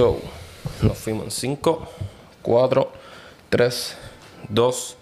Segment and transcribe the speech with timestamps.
[0.00, 0.16] So,
[0.80, 1.86] nos fuimos en 5,
[2.40, 2.92] 4,
[3.50, 3.96] 3,
[4.48, 4.96] 2,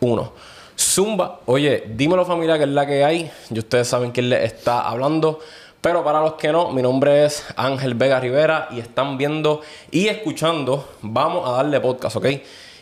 [0.00, 0.32] 1.
[0.78, 3.30] Zumba, oye, dímelo familia que es la que hay.
[3.50, 5.40] Y ustedes saben quién les está hablando.
[5.82, 10.08] Pero para los que no, mi nombre es Ángel Vega Rivera y están viendo y
[10.08, 12.26] escuchando Vamos a darle podcast, ¿ok?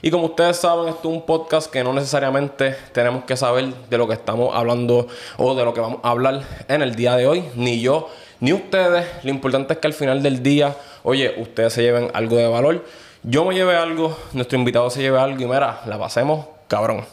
[0.00, 3.98] Y como ustedes saben, esto es un podcast que no necesariamente tenemos que saber de
[3.98, 7.26] lo que estamos hablando o de lo que vamos a hablar en el día de
[7.26, 8.08] hoy, ni yo
[8.40, 9.06] ni ustedes.
[9.24, 12.84] Lo importante es que al final del día, oye, ustedes se lleven algo de valor.
[13.22, 17.04] Yo me lleve algo, nuestro invitado se lleve algo y mira, la pasemos cabrón.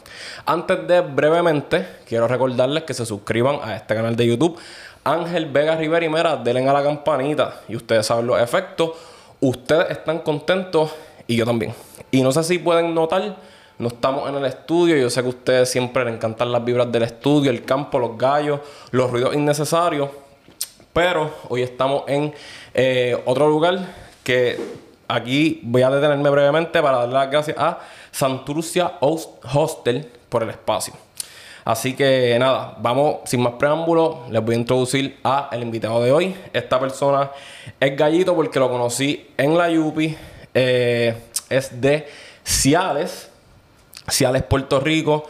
[0.44, 4.58] Antes de brevemente, quiero recordarles que se suscriban a este canal de YouTube.
[5.02, 8.90] Ángel Vega Rivera y mira, denle a la campanita y ustedes saben los efectos.
[9.40, 10.92] Ustedes están contentos
[11.26, 11.74] y yo también.
[12.10, 13.36] Y no sé si pueden notar,
[13.78, 14.96] no estamos en el estudio.
[14.96, 18.16] Yo sé que a ustedes siempre les encantan las vibras del estudio, el campo, los
[18.16, 20.10] gallos, los ruidos innecesarios.
[20.96, 22.32] Pero hoy estamos en
[22.72, 23.80] eh, otro lugar
[24.24, 24.58] que
[25.06, 30.94] aquí voy a detenerme brevemente para darle las gracias a Santurcia Hostel por el espacio.
[31.66, 36.12] Así que nada, vamos sin más preámbulos, les voy a introducir a el invitado de
[36.12, 36.34] hoy.
[36.54, 37.30] Esta persona
[37.78, 40.16] es Gallito porque lo conocí en la Yupi.
[40.54, 41.14] Eh,
[41.50, 42.08] es de
[42.42, 43.30] Ciales,
[44.08, 45.24] Ciales, Puerto Rico.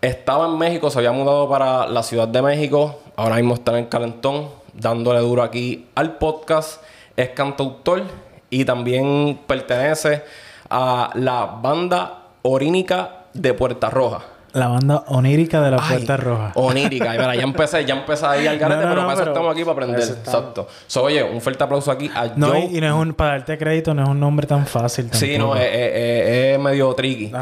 [0.00, 3.00] Estaba en México, se había mudado para la Ciudad de México.
[3.16, 6.82] Ahora mismo está en Calentón dándole duro aquí al podcast.
[7.16, 8.04] Es cantautor
[8.50, 10.22] y también pertenece
[10.70, 14.22] a la banda Orínica de Puerta Roja.
[14.54, 16.52] La banda onírica de la Puerta Roja.
[16.56, 17.14] Onírica.
[17.34, 20.00] ya empecé, ya empecé ahí al garete, pero para eso estamos aquí para aprender.
[20.00, 20.68] Exacto.
[20.86, 22.68] So, oye, un fuerte aplauso aquí a no, Joe.
[22.70, 25.06] Y, no es un, para darte crédito, no es un nombre tan fácil.
[25.06, 25.26] Tampoco.
[25.26, 27.32] Sí, no, es, medio tricky.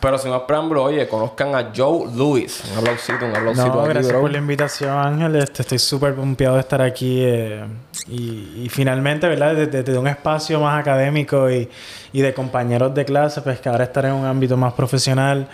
[0.00, 2.62] Pero sin más preámbulo, oye, conozcan a Joe Lewis.
[2.72, 5.36] Un aplausito, un aplausito no, gracias por la invitación, Ángel.
[5.36, 7.22] Este, estoy súper pompeado de estar aquí.
[7.24, 7.64] Eh,
[8.08, 9.54] y, finalmente, ¿verdad?
[9.54, 11.66] Desde, un espacio más académico y,
[12.12, 15.48] y de compañeros de clase, pues que ahora estar en un ámbito más profesional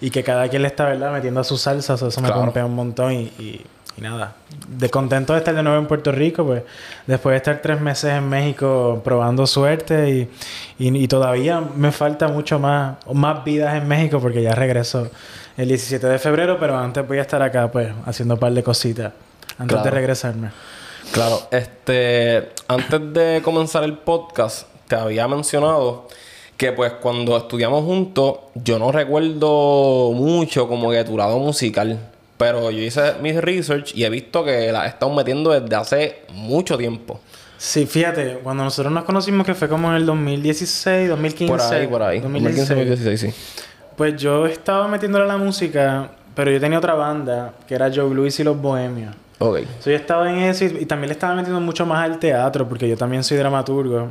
[0.00, 2.74] y que cada quien le está, ¿verdad?, metiendo a sus salsas, eso me pompea un
[2.74, 3.64] montón y, y,
[3.98, 4.34] nada.
[4.66, 6.62] De contento de estar de nuevo en Puerto Rico, pues
[7.06, 10.28] después de estar tres meses en México probando suerte
[10.78, 15.10] y, y, todavía me falta mucho más, más vidas en México porque ya regreso
[15.58, 18.62] el 17 de febrero, pero antes voy a estar acá, pues, haciendo un par de
[18.62, 19.12] cositas
[19.58, 20.50] antes de regresarme.
[21.12, 26.08] Claro, este, antes de comenzar el podcast, te había mencionado
[26.60, 31.98] que pues cuando estudiamos juntos, yo no recuerdo mucho como que tu lado musical.
[32.36, 36.18] Pero yo hice mis research y he visto que la he estado metiendo desde hace
[36.34, 37.18] mucho tiempo.
[37.56, 41.50] Sí, fíjate, cuando nosotros nos conocimos, que fue como en el 2016, 2015.
[41.50, 42.20] Por ahí, por ahí.
[42.20, 43.34] 2015, 2016, sí.
[43.96, 48.14] Pues yo estaba metiéndole a la música, pero yo tenía otra banda, que era Joe
[48.14, 49.14] Luis y los Bohemios.
[49.38, 49.60] Ok.
[49.78, 52.68] So, yo estaba en eso y, y, también le estaba metiendo mucho más al teatro,
[52.68, 54.10] porque yo también soy dramaturgo.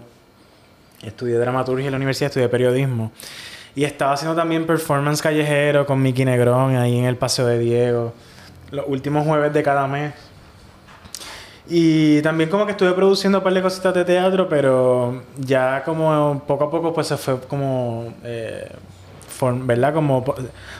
[1.03, 3.11] Estudié dramaturgia en la universidad, estudié periodismo.
[3.75, 8.13] Y estaba haciendo también performance callejero con Mickey Negrón ahí en el Paseo de Diego.
[8.71, 10.13] Los últimos jueves de cada mes.
[11.67, 16.43] Y también como que estuve produciendo un par de cositas de teatro, pero ya como
[16.47, 18.13] poco a poco pues se fue como...
[18.23, 18.69] Eh,
[19.41, 19.93] ¿Verdad?
[19.93, 20.25] Como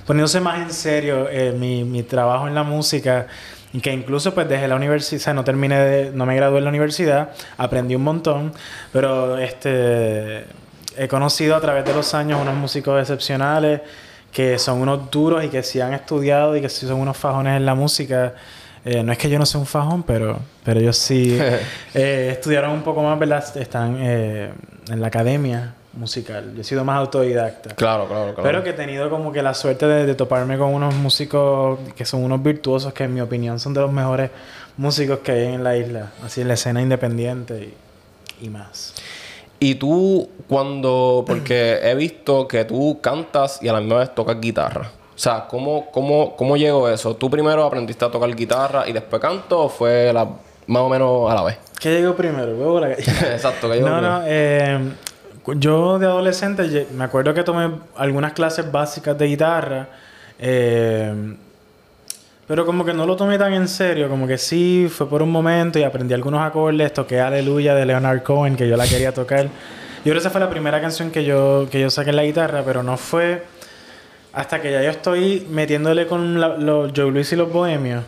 [0.06, 3.28] poniéndose más en serio eh, mi, mi trabajo en la música
[3.74, 6.58] y que incluso pues desde la universidad, o sea, no terminé de, no me gradué
[6.58, 8.54] en la universidad, aprendí un montón,
[8.92, 10.46] pero este
[10.98, 13.82] he conocido a través de los años unos músicos excepcionales
[14.32, 17.58] que son unos duros y que sí han estudiado y que sí son unos fajones
[17.58, 18.34] en la música.
[18.86, 21.38] Eh, no es que yo no sea un fajón, pero, pero ellos sí
[21.94, 23.44] eh, estudiaron un poco más, ¿verdad?
[23.58, 24.52] Están eh,
[24.90, 26.54] en la academia musical.
[26.54, 27.76] Yo he sido más autodidacta.
[27.76, 28.44] Claro, claro, claro.
[28.44, 32.24] Pero que he tenido como que la suerte de, toparme con unos músicos que son
[32.24, 34.32] unos virtuosos, que en mi opinión son de los mejores
[34.78, 36.12] músicos que hay en la isla.
[36.24, 37.74] Así en la escena independiente
[38.42, 38.94] y, más.
[39.60, 41.24] Y tú, cuando.
[41.28, 44.92] Porque he visto que tú cantas y a la misma vez tocas guitarra.
[45.16, 47.14] O sea, ¿cómo, cómo, cómo llegó eso?
[47.18, 50.26] ¿Tú primero aprendiste a tocar guitarra y después canto o fue la,
[50.68, 51.58] más o menos a la vez?
[51.78, 52.88] ¿Qué llegó primero?
[52.88, 54.20] Exacto, ¿qué llegó no, primero?
[54.20, 54.80] No, eh,
[55.54, 59.90] yo de adolescente me acuerdo que tomé algunas clases básicas de guitarra,
[60.38, 61.36] eh,
[62.48, 65.32] pero como que no lo tomé tan en serio, como que sí, fue por un
[65.32, 69.46] momento y aprendí algunos acordes, toqué Aleluya de Leonard Cohen, que yo la quería tocar.
[69.46, 72.24] Yo creo que esa fue la primera canción que yo, que yo saqué en la
[72.24, 73.44] guitarra, pero no fue
[74.34, 78.04] hasta que ya yo estoy metiéndole con los Joe Luis y los Bohemios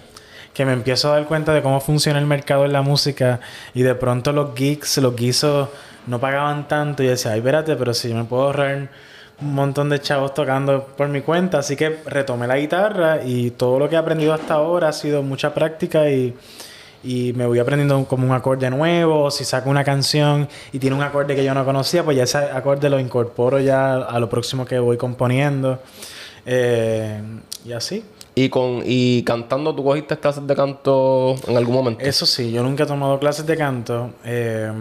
[0.54, 3.40] que me empiezo a dar cuenta de cómo funciona el mercado en la música
[3.74, 5.70] y de pronto los geeks, los guisos
[6.08, 8.90] no pagaban tanto y decía, ay, espérate, pero si yo me puedo ahorrar
[9.42, 13.80] un montón de chavos tocando por mi cuenta, así que retomé la guitarra y todo
[13.80, 16.36] lo que he aprendido hasta ahora ha sido mucha práctica y,
[17.04, 20.96] y me voy aprendiendo como un acorde nuevo, o si saco una canción y tiene
[20.96, 24.30] un acorde que yo no conocía, pues ya ese acorde lo incorporo ya a lo
[24.30, 25.80] próximo que voy componiendo.
[26.46, 27.22] Eh,
[27.66, 28.04] y así.
[28.34, 32.04] ¿Y, con, ¿Y cantando tú cogiste clases de canto en algún momento?
[32.04, 34.12] Eso sí, yo nunca he tomado clases de canto.
[34.24, 34.72] Eh,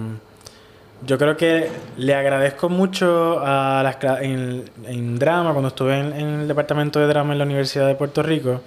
[1.06, 6.48] yo creo que le agradezco mucho a las en, en drama, cuando estuve en, el
[6.48, 8.60] departamento de drama en la Universidad de Puerto Rico.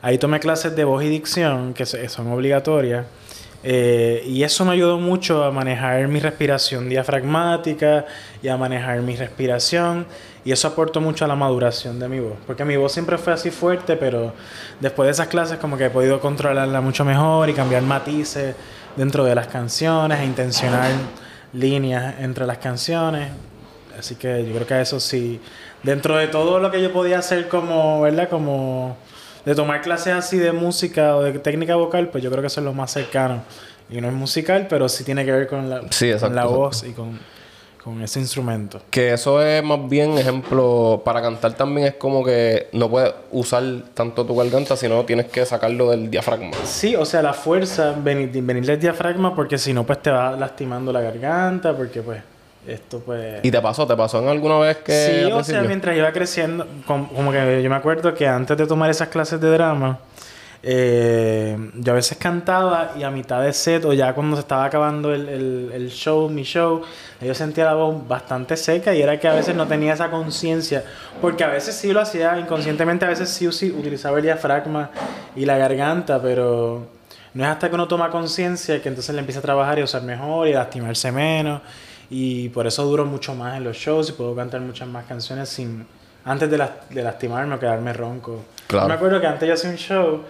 [0.00, 3.06] Ahí tomé clases de voz y dicción, que son obligatorias.
[3.66, 8.04] Eh, y eso me ayudó mucho a manejar mi respiración diafragmática
[8.42, 10.06] y a manejar mi respiración.
[10.44, 12.36] Y eso aportó mucho a la maduración de mi voz.
[12.46, 14.34] Porque mi voz siempre fue así fuerte, pero
[14.80, 18.54] después de esas clases como que he podido controlarla mucho mejor y cambiar matices
[18.96, 20.90] dentro de las canciones e intencionar
[21.54, 23.30] líneas entre las canciones.
[23.98, 25.40] Así que yo creo que eso sí,
[25.82, 28.28] dentro de todo lo que yo podía hacer como, ¿verdad?
[28.28, 28.96] Como
[29.44, 32.60] de tomar clases así de música o de técnica vocal, pues yo creo que eso
[32.60, 33.42] es lo más cercano.
[33.90, 35.82] Y no es musical, pero sí tiene que ver con la,
[36.30, 37.20] la voz y con,
[37.84, 38.80] con, ese instrumento.
[38.90, 43.62] Que eso es más bien ejemplo, para cantar también es como que no puedes usar
[43.94, 46.56] tanto tu garganta, sino tienes que sacarlo del diafragma.
[46.64, 50.32] Sí, o sea, la fuerza, venir, venir del diafragma, porque si no, pues te va
[50.32, 52.22] lastimando la garganta, porque pues
[52.66, 53.40] esto pues...
[53.42, 53.86] ¿Y te pasó?
[53.86, 55.24] ¿Te pasó en alguna vez que...
[55.26, 58.90] Sí, o sea, mientras iba creciendo, como, que yo me acuerdo que antes de tomar
[58.90, 59.98] esas clases de drama,
[60.66, 64.64] eh, yo a veces cantaba y a mitad de set o ya cuando se estaba
[64.64, 66.80] acabando el, el, show, mi show,
[67.20, 70.82] yo sentía la voz bastante seca y era que a veces no tenía esa conciencia,
[71.20, 74.90] porque a veces sí lo hacía inconscientemente, a veces sí, sí utilizaba el diafragma
[75.36, 76.86] y la garganta, pero
[77.34, 79.84] no es hasta que uno toma conciencia que entonces le empieza a trabajar y a
[79.84, 81.60] usar mejor y a lastimarse menos.
[82.08, 85.50] Y por eso duro mucho más en los shows y puedo cantar muchas más canciones
[85.50, 85.86] sin
[86.24, 88.44] antes de, de lastimarme o quedarme ronco.
[88.66, 88.88] Claro.
[88.88, 90.24] me acuerdo que antes yo hacía un show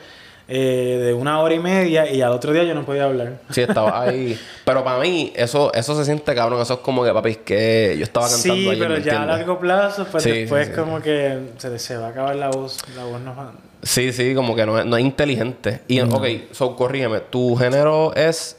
[0.47, 3.41] eh, de una hora y media y al otro día yo no podía hablar.
[3.51, 4.39] Sí, estaba ahí.
[4.65, 6.61] pero para mí, eso, eso se siente cabrón.
[6.61, 10.07] Eso es como que, papi, que yo estaba cantando Sí, pero ya a largo plazo,
[10.11, 12.79] pues después como que se, se, va a acabar la voz.
[12.97, 13.35] La voz no
[13.83, 15.83] Sí, sí, como que no es, no es inteligente.
[15.89, 17.21] Y, ok, so, corrígeme.
[17.21, 18.57] Tu género es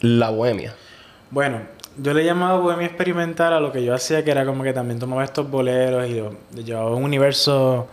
[0.00, 0.74] la bohemia.
[1.30, 1.60] Bueno,
[2.00, 4.98] yo le llamaba bohemia experimental a lo que yo hacía, que era como que también
[4.98, 6.34] tomaba estos boleros y lo,
[6.64, 7.88] llevaba un universo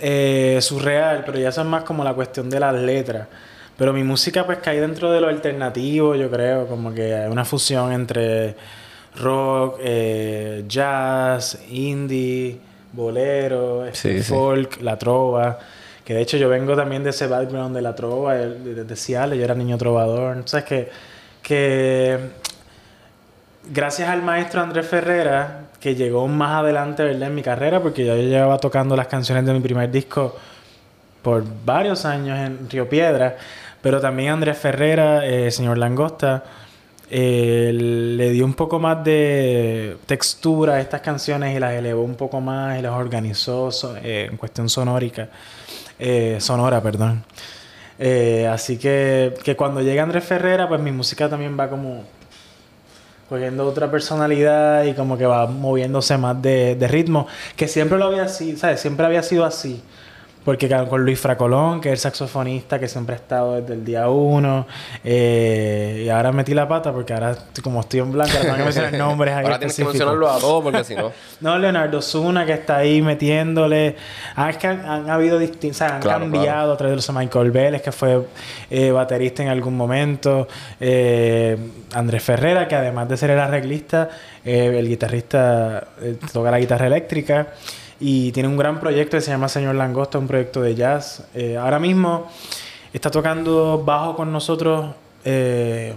[0.00, 3.28] eh, surreal, pero ya eso es más como la cuestión de las letras.
[3.76, 7.44] Pero mi música pues cae dentro de lo alternativo, yo creo, como que hay una
[7.44, 8.56] fusión entre
[9.16, 12.58] rock, eh, jazz, indie,
[12.92, 15.58] bolero, este, folk, la trova.
[16.04, 19.44] Que de hecho yo vengo también de ese background de la trova, de, de, yo
[19.44, 20.36] era niño trovador.
[20.36, 20.88] Entonces que,
[21.42, 22.18] que
[23.70, 27.28] gracias al maestro Andrés Ferrera, que llegó más adelante ¿verdad?
[27.28, 30.36] en mi carrera, porque yo llevaba tocando las canciones de mi primer disco
[31.22, 33.36] por varios años en Río Piedra,
[33.82, 36.44] pero también Andrés Ferrera, eh, señor Langosta,
[37.10, 42.16] eh, le dio un poco más de textura a estas canciones y las elevó un
[42.16, 43.70] poco más y las organizó
[44.02, 45.28] eh, en cuestión sonórica,
[46.38, 47.24] sonora, perdón.
[48.50, 52.04] así que, que cuando llega Andrés Ferrera, pues mi música también va como
[53.28, 57.26] cogiendo otra personalidad y como que va moviéndose más de, ritmo,
[57.56, 58.80] que siempre lo había así, ¿sabes?
[58.80, 59.82] Siempre había sido así.
[60.46, 64.08] Porque con Luis Fracolón, que es el saxofonista que siempre ha estado desde el día
[64.08, 64.64] uno,
[65.02, 68.62] eh, y ahora metí la pata porque ahora, como estoy en blanco, ahora tengo que
[68.62, 69.44] mencionar nombres ahí.
[69.44, 71.10] Ahora tienes que mencionarlo a todos porque si no.
[71.40, 73.96] no, Leonardo Zuna, que está ahí metiéndole.
[74.36, 77.90] Ah, es que han, habido distintos, han cambiado a través de los Michael Vélez, que
[77.90, 78.24] fue
[78.70, 80.46] eh, baterista en algún momento.
[80.78, 81.58] Eh,
[81.92, 84.10] Andrés Ferrera, que además de ser el arreglista,
[84.44, 85.88] el guitarrista
[86.32, 87.48] toca la guitarra eléctrica
[87.98, 91.24] y tiene un gran proyecto que se llama Señor Langosta, un proyecto de jazz.
[91.34, 92.28] Eh, ahora mismo
[92.92, 95.94] está tocando bajo con nosotros eh,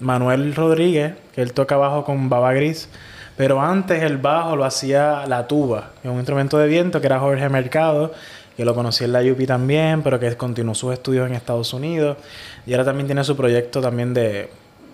[0.00, 2.88] Manuel Rodríguez, que él toca bajo con Baba Gris,
[3.36, 7.06] pero antes el bajo lo hacía la tuba, que es un instrumento de viento que
[7.06, 8.12] era Jorge Mercado,
[8.56, 12.18] que lo conocí en la UPI también, pero que continuó sus estudios en Estados Unidos
[12.66, 14.50] y ahora también tiene su proyecto también de,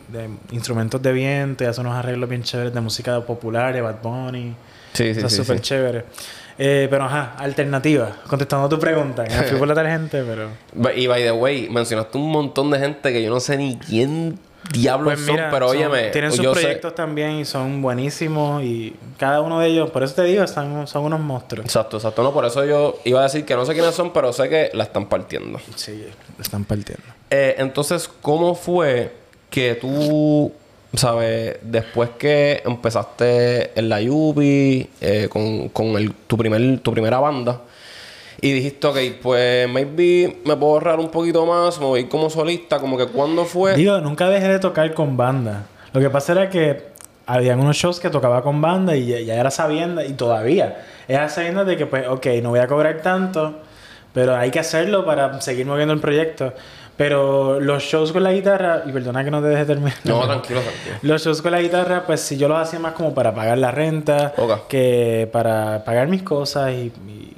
[0.09, 4.03] de instrumentos de viento y hace unos arreglos bien chéveres de música popular, de Bad
[4.03, 4.55] Bunny.
[4.97, 6.05] Sí, sí, Está súper chévere.
[6.59, 8.17] Eh, pero ajá, alternativa.
[8.27, 9.25] Contestando tu pregunta.
[9.25, 10.49] Me fui por la gente, pero.
[10.97, 14.39] Y by the way, mencionaste un montón de gente que yo no sé ni quién
[14.73, 16.09] diablos pues son, pero óyeme.
[16.11, 18.63] Tienen sus proyectos también y son buenísimos.
[18.63, 21.67] Y cada uno de ellos, por eso te digo, están, son unos monstruos.
[21.67, 22.23] Exacto, exacto.
[22.23, 24.71] No, por eso yo iba a decir que no sé quiénes son, pero sé que
[24.73, 25.61] la están partiendo.
[25.75, 26.07] Sí,
[26.39, 27.05] la están partiendo.
[27.31, 29.13] Eh, entonces, ¿cómo fue
[29.51, 30.53] que tú
[30.95, 31.59] ¿sabes?
[31.63, 37.63] Después que empezaste en la Yubi, eh, con, el, tu, primer, tu primera banda,
[38.41, 42.79] Y dijiste, ok, pues maybe me puedo ahorrar un poquito más, me voy como solista,
[42.79, 43.75] como que cuándo fue.
[43.75, 45.67] Digo, nunca dejé de tocar con banda.
[45.93, 49.35] Lo que pasa era que habían unos shows que tocaba con banda y ya, ya
[49.35, 53.61] era sabiendo, y todavía, era sabiendo de que, pues, ok, no voy a cobrar tanto,
[54.13, 56.53] pero hay que hacerlo para seguir moviendo el proyecto.
[56.97, 59.95] Pero los shows con la guitarra, y perdona que no te deje terminar.
[60.05, 60.97] No, tranquilo, tranquilo.
[61.03, 63.71] Los shows con la guitarra, pues si yo los hacía más como para pagar la
[63.71, 64.33] renta,
[64.69, 67.37] que para pagar mis cosas y, y-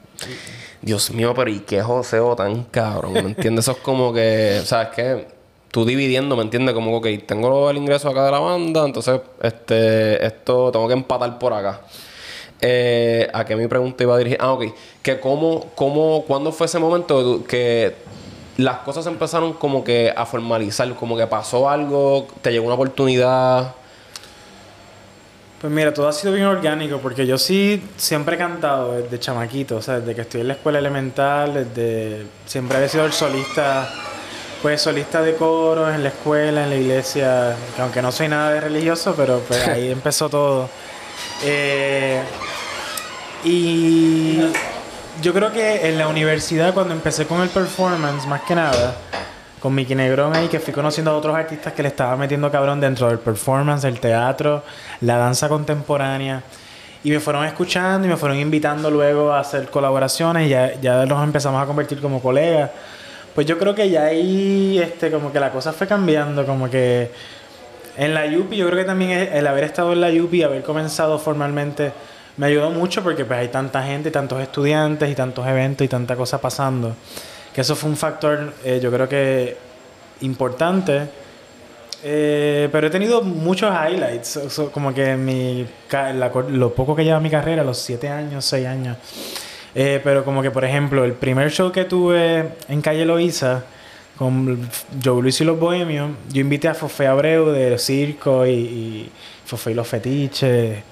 [0.81, 3.15] Dios mío, pero ¿y qué joseo tan cabrón?
[3.15, 3.65] ¿Me entiendes?
[3.65, 5.27] Eso es como que, o sea, es que
[5.73, 6.73] tú dividiendo, ¿me entiendes?
[6.75, 10.95] Como que, ok, tengo el ingreso acá de la banda, entonces, este, esto tengo que
[10.95, 11.81] empatar por acá.
[12.61, 14.38] Eh, ¿A qué mi pregunta iba a dirigir?
[14.41, 14.65] Ah, ok.
[15.03, 17.95] Que cómo, cómo, ¿cuándo fue ese momento que
[18.59, 20.93] las cosas empezaron como que a formalizar?
[20.95, 23.73] Como que pasó algo, te llegó una oportunidad.
[25.61, 29.77] Pues mira, todo ha sido bien orgánico porque yo sí siempre he cantado desde chamaquito,
[29.77, 33.88] o sea, desde que estoy en la escuela elemental, desde siempre había sido el solista,
[34.61, 38.53] pues solista de coros en la escuela, en la iglesia, que aunque no soy nada
[38.53, 40.69] de religioso, pero pues ahí empezó todo.
[41.45, 42.23] Eh,
[43.45, 44.41] y
[45.21, 48.95] yo creo que en la universidad cuando empecé con el performance, más que nada,
[49.61, 52.81] con Mickey Negrón ahí, que fui conociendo a otros artistas que le estaba metiendo cabrón
[52.81, 54.63] dentro del performance, el teatro,
[55.01, 56.43] la danza contemporánea.
[57.03, 61.05] Y me fueron escuchando y me fueron invitando luego a hacer colaboraciones y ya, ya
[61.07, 62.71] nos empezamos a convertir como colegas.
[63.35, 67.11] Pues yo creo que ya ahí este, como que la cosa fue cambiando, como que
[67.97, 70.63] en la Yupi, yo creo que también el haber estado en la Yupi y haber
[70.63, 71.93] comenzado formalmente
[72.38, 76.16] me ayudó mucho porque pues hay tanta gente, tantos estudiantes y tantos eventos y tanta
[76.16, 76.95] cosa pasando.
[77.52, 79.57] Que eso fue un factor, eh, yo creo que
[80.21, 81.09] importante.
[82.04, 84.38] Eh, pero he tenido muchos highlights,
[84.73, 85.66] como que mi,
[86.50, 88.97] lo poco que lleva mi carrera, los 7 años, 6 años.
[89.75, 93.64] Eh, pero como que, por ejemplo, el primer show que tuve en Calle Loíza
[94.16, 94.68] con
[95.04, 99.12] Joe Luis y los Bohemios, yo invité a Fofé Abreu de Circo y, y
[99.45, 100.88] Fofé y los Fetiches.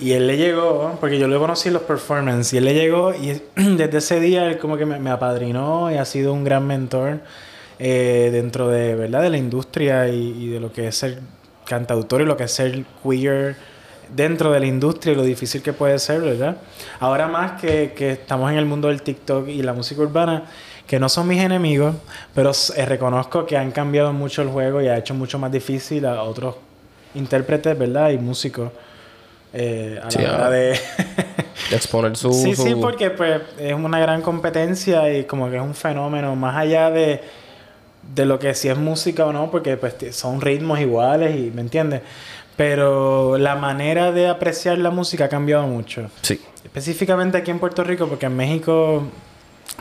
[0.00, 3.40] Y él le llegó, porque yo lo conocí los performances, y él le llegó y
[3.76, 7.20] desde ese día él como que me, apadrinó y ha sido un gran mentor
[7.78, 9.22] eh, dentro de, ¿verdad?
[9.22, 11.20] de la industria y, y de lo que es ser
[11.64, 13.56] cantautor y lo que es ser queer
[14.14, 16.56] dentro de la industria y lo difícil que puede ser, ¿verdad?
[17.00, 20.44] Ahora más que, que estamos en el mundo del TikTok y la música urbana,
[20.86, 21.94] que no son mis enemigos,
[22.34, 26.04] pero eh, reconozco que han cambiado mucho el juego y ha hecho mucho más difícil
[26.04, 26.56] a otros
[27.14, 28.10] intérpretes, ¿verdad?
[28.10, 28.70] Y músicos
[29.54, 30.50] eh, a Sí, la hora ah.
[30.50, 30.80] de...
[31.70, 32.32] De exponer su...
[32.32, 36.56] sí, sí, porque pues es una gran competencia y como que es un fenómeno más
[36.56, 37.22] allá de,
[38.14, 41.62] de lo que si es música o no, porque pues son ritmos iguales y, ¿me
[41.62, 42.02] entiendes?
[42.56, 46.10] Pero la manera de apreciar la música ha cambiado mucho.
[46.22, 46.40] Sí.
[46.64, 49.04] Específicamente aquí en Puerto Rico, porque en México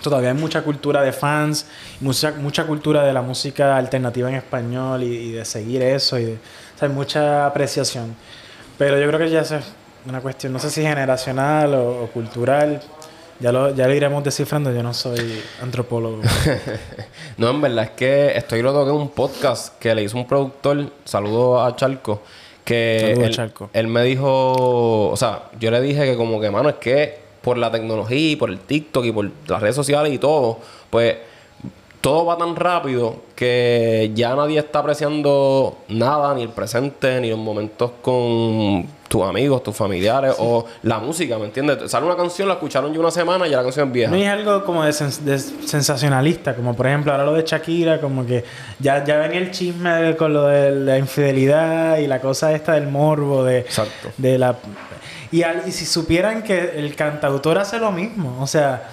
[0.02, 1.66] todavía hay mucha cultura de fans,
[2.00, 6.26] mucha, mucha cultura de la música alternativa en español y, y de seguir eso, y
[6.26, 8.16] de, o sea, hay mucha apreciación.
[8.78, 9.66] Pero yo creo que ya eso es
[10.06, 12.82] una cuestión, no sé si generacional o, o cultural,
[13.40, 16.22] ya lo, ya lo iremos descifrando, yo no soy antropólogo.
[17.38, 20.28] No, en verdad es que estoy lo toqué en un podcast que le hizo un
[20.28, 22.22] productor, saludo a Charco,
[22.64, 23.72] que él, Charco.
[23.74, 27.58] él me dijo, o sea, yo le dije que como que, mano, es que por
[27.58, 30.60] la tecnología y por el TikTok y por las redes sociales y todo,
[30.92, 31.18] pues
[32.04, 37.40] todo va tan rápido que ya nadie está apreciando nada, ni el presente, ni los
[37.40, 41.90] momentos con tus amigos, tus familiares o la música, ¿me entiendes?
[41.90, 44.12] Sale una canción, la escucharon ya una semana y ya la canción es vieja.
[44.12, 48.02] No es algo como de, sens- de sensacionalista, como por ejemplo ahora lo de Shakira,
[48.02, 48.44] como que
[48.80, 52.74] ya, ya venía el chisme de- con lo de la infidelidad y la cosa esta
[52.74, 54.10] del morbo, de, Exacto.
[54.18, 54.58] de la...
[55.32, 58.90] Y, al- y si supieran que el cantautor hace lo mismo, o sea,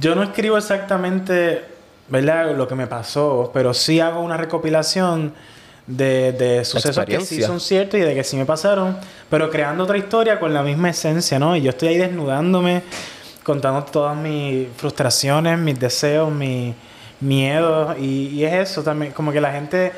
[0.00, 1.64] yo no escribo exactamente,
[2.10, 2.54] ¿verdad?
[2.56, 5.32] Lo que me pasó, pero sí hago una recopilación
[5.86, 8.96] de, de sucesos que sí son ciertos y de que sí me pasaron,
[9.28, 11.56] pero creando otra historia con la misma esencia, ¿no?
[11.56, 12.82] Y yo estoy ahí desnudándome,
[13.42, 16.74] contando todas mis frustraciones, mis deseos, mis
[17.20, 19.92] miedos, y, y es eso también, como que la gente...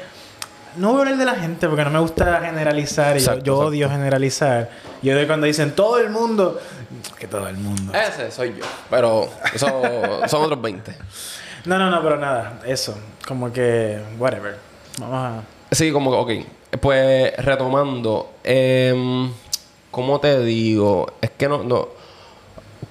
[0.77, 3.09] No voy a hablar de la gente porque no me gusta generalizar.
[3.15, 3.69] y yo- Exacto, yo exacto.
[3.69, 4.71] odio generalizar.
[5.03, 6.59] Yo odio cuando dicen todo el mundo.
[7.19, 7.93] Que todo el mundo.
[7.93, 8.65] Ese soy yo.
[8.89, 9.67] Pero eso
[10.29, 10.97] son otros 20.
[11.65, 12.61] No, no, no, pero nada.
[12.67, 12.97] Eso.
[13.27, 14.01] Como que.
[14.19, 14.59] Whatever.
[14.99, 15.43] Vamos a.
[15.75, 16.81] Sí, como que, ok.
[16.81, 18.33] Pues retomando.
[18.43, 19.31] em,
[19.91, 21.07] ¿Cómo te digo?
[21.21, 21.63] Es que no.
[21.63, 21.89] no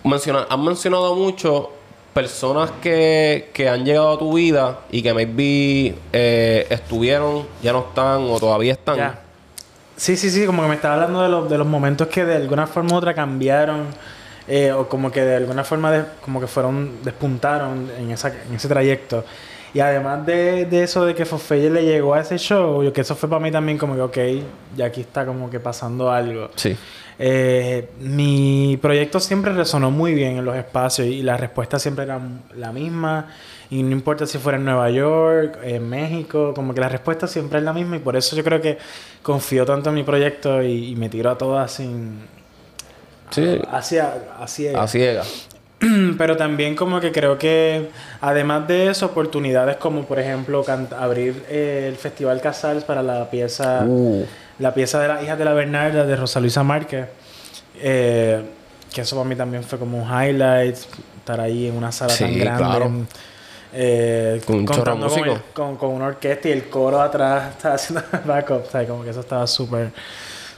[0.03, 1.71] menciona, han mencionado mucho
[2.13, 7.79] personas que, que han llegado a tu vida y que maybe eh, estuvieron, ya no
[7.79, 8.97] están o todavía están.
[8.97, 9.21] Ya.
[9.95, 10.45] Sí, sí, sí.
[10.45, 12.97] Como que me estaba hablando de los, de los momentos que de alguna forma u
[12.97, 13.85] otra cambiaron
[14.53, 18.53] eh, o como que de alguna forma de- como que fueron, despuntaron en, esa, en
[18.55, 19.23] ese trayecto.
[19.73, 22.99] Y además de, de eso de que Fofeye le llegó a ese show, yo que
[23.01, 24.43] eso fue para mí también como que, ok,
[24.75, 26.49] ya aquí está como que pasando algo.
[26.55, 26.75] Sí.
[27.17, 32.19] Eh, mi proyecto siempre resonó muy bien en los espacios y la respuesta siempre era
[32.57, 33.27] la misma.
[33.69, 37.59] Y no importa si fuera en Nueva York, en México, como que la respuesta siempre
[37.59, 37.95] es la misma.
[37.95, 38.77] Y por eso yo creo que
[39.23, 42.40] confío tanto en mi proyecto y, y me tiro a todas sin.
[43.31, 43.59] Sí.
[43.71, 44.47] Hacia, A
[44.87, 45.23] ciega.
[46.17, 47.89] Pero también como que creo que
[48.21, 50.63] además de eso, oportunidades como por ejemplo
[50.99, 54.23] abrir eh, el Festival Casals para la pieza Uh.
[54.59, 57.07] la pieza de las hijas de la Bernarda de Rosa Luisa Márquez.
[57.79, 58.41] eh,
[58.93, 60.75] que eso para mí también fue como un highlight,
[61.17, 62.63] estar ahí en una sala Sí, tan grande.
[62.63, 62.91] claro.
[63.73, 65.41] eh, Con un contando con, el- músicos.
[65.53, 68.69] con, con una orquesta y el coro atrás estaba haciendo backup.
[68.69, 68.89] ¿sabes?
[68.89, 69.91] Como que eso estaba súper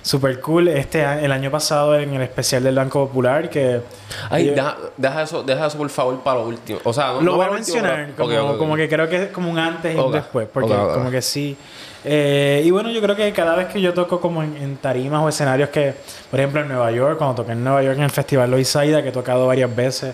[0.03, 0.67] súper cool.
[0.67, 3.81] Este el año pasado en el especial del Banco Popular que
[4.29, 6.79] Ay, yo- deja, deja eso, deja eso por favor para lo último.
[6.83, 8.57] O sea, no, lo no voy a último, mencionar pero- como, ok, ok, ok.
[8.59, 11.57] como que creo que es como un antes y un después porque como que sí
[12.05, 15.21] Eh, y bueno yo creo que cada vez que yo toco como en, en tarimas
[15.23, 15.93] o escenarios que
[16.29, 19.07] por ejemplo en Nueva York cuando toqué en Nueva York en el festival Loisaida que
[19.07, 20.13] he tocado varias veces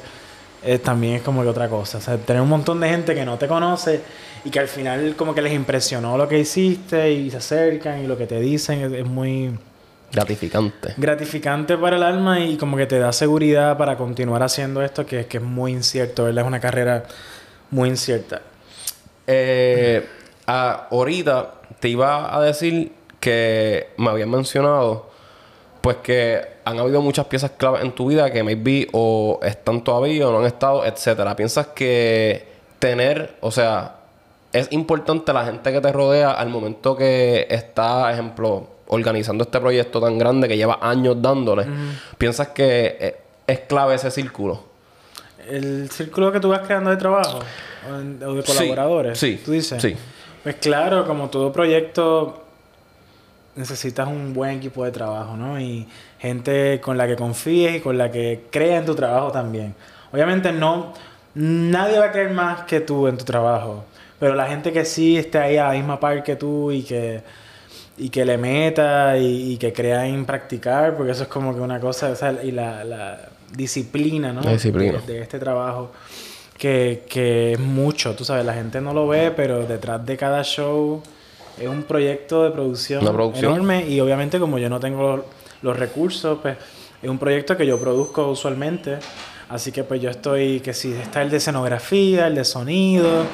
[0.64, 3.26] eh, también es como que otra cosa o sea tener un montón de gente que
[3.26, 4.02] no te conoce
[4.46, 8.08] y que al final como que les impresionó lo que hiciste y se acercan y
[8.08, 9.58] lo que te dicen es- es muy
[10.12, 10.94] Gratificante.
[10.98, 15.28] gratificante para el alma y como que te da seguridad para continuar haciendo esto que,
[15.28, 16.44] que es muy incierto, ¿verdad?
[16.44, 17.04] Es una carrera
[17.72, 18.42] muy incierta.
[19.28, 20.08] Eh,
[20.48, 25.10] ah, ahorita te iba a decir que me habían mencionado
[25.82, 30.28] pues que han habido muchas piezas claves en tu vida que maybe o están todavía
[30.28, 31.36] o no han estado, etcétera.
[31.36, 32.48] ¿Piensas que
[32.80, 33.96] tener, o sea,
[34.52, 40.00] es importante la gente que te rodea al momento que está, ejemplo, organizando este proyecto
[40.02, 41.66] tan grande que lleva años dándole?
[42.18, 43.16] ¿Piensas que eh,
[43.48, 44.64] es clave ese círculo?
[45.50, 47.40] El círculo que tú vas creando de trabajo
[47.90, 49.82] o, de Sí, colaboradores, sí, tú dices.
[49.82, 49.96] sí.
[50.44, 52.44] Pues claro, como todo proyecto
[53.56, 55.60] necesitas un buen equipo de trabajo, ¿no?
[55.60, 55.86] Y
[56.20, 59.76] gente con la que confíes y con la que crea en tu trabajo también.
[60.14, 60.94] Obviamente no,
[61.36, 63.84] nadie va a creer más que tú en tu trabajo,
[64.20, 67.22] pero la gente que sí esté ahí a la misma par que tú y que,
[68.00, 71.62] y que le meta y, y que crea en practicar, porque eso es como que
[71.62, 73.20] una cosa, o sea, y la, la
[73.54, 74.42] disciplina, ¿no?
[74.42, 75.00] La disciplina.
[75.06, 75.92] De, de este trabajo.
[76.58, 80.44] Que, que es mucho, tú sabes, la gente no lo ve, pero detrás de cada
[80.44, 81.02] show
[81.58, 83.02] es un proyecto de producción,
[83.36, 85.26] enorme y obviamente como yo no tengo los,
[85.62, 86.58] los recursos, pues
[87.02, 88.98] es un proyecto que yo produzco usualmente.
[89.48, 93.26] Así que pues yo estoy, que si está el de escenografía, el de sonido,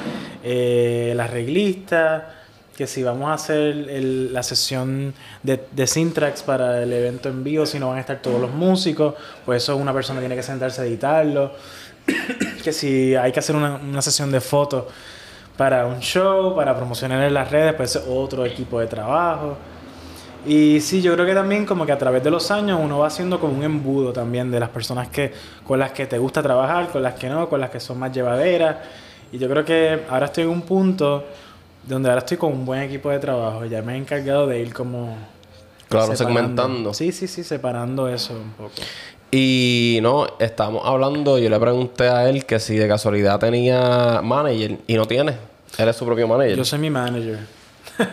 [0.42, 2.35] eh, el arreglista,
[2.76, 7.64] que si vamos a hacer la sesión de, de Syntrax para el evento en vivo,
[7.64, 10.82] si no van a estar todos los músicos, pues eso una persona tiene que sentarse
[10.82, 11.52] a editarlo.
[12.62, 14.84] que si hay que hacer una, una sesión de fotos
[15.56, 19.56] para un show, para promocionar en las redes, pues es otro equipo de trabajo.
[20.46, 23.08] Y sí, yo creo que también como que a través de los años uno va
[23.08, 25.32] haciendo como un embudo también de las personas que
[25.66, 28.12] con las que te gusta trabajar, con las que no, con las que son más
[28.12, 28.76] llevaderas.
[29.32, 31.24] Y yo creo que ahora estoy en un punto
[31.86, 33.64] donde ahora estoy con un buen equipo de trabajo.
[33.64, 35.16] Ya me he encargado de ir como...
[35.88, 36.16] Claro, separando.
[36.16, 36.94] segmentando.
[36.94, 38.72] Sí, sí, sí, separando eso un poco.
[39.30, 44.78] Y no, estábamos hablando, yo le pregunté a él que si de casualidad tenía manager
[44.86, 45.36] y no tiene.
[45.78, 46.56] Él es su propio manager.
[46.56, 47.38] Yo soy mi manager.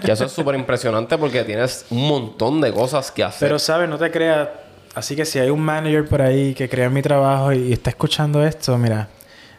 [0.03, 3.47] Que eso es súper impresionante porque tienes un montón de cosas que hacer.
[3.47, 3.89] Pero, ¿sabes?
[3.89, 4.49] No te creas.
[4.95, 7.89] Así que si hay un manager por ahí que crea mi trabajo y, y está
[7.89, 9.07] escuchando esto, mira,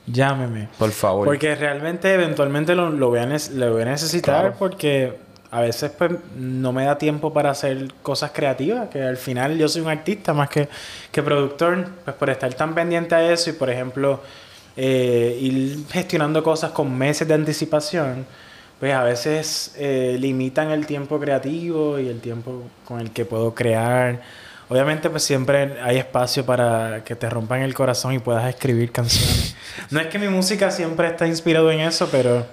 [0.06, 0.68] llámeme.
[0.78, 1.26] Por favor.
[1.26, 4.56] Porque realmente, eventualmente lo, lo voy, a lo voy a necesitar Claro.
[4.58, 5.16] porque
[5.50, 9.68] a veces pues no me da tiempo para hacer cosas creativas, que al final yo
[9.68, 10.68] soy un artista más que,
[11.12, 14.20] que productor, pues por estar tan pendiente a eso y por ejemplo
[14.76, 18.26] eh, ir gestionando cosas con meses de anticipación,
[18.80, 23.54] pues a veces eh, limitan el tiempo creativo y el tiempo con el que puedo
[23.54, 24.20] crear.
[24.68, 29.53] Obviamente, pues siempre hay espacio para que te rompan el corazón y puedas escribir canciones.
[29.90, 32.46] No es que mi música siempre está inspirado en eso, pero,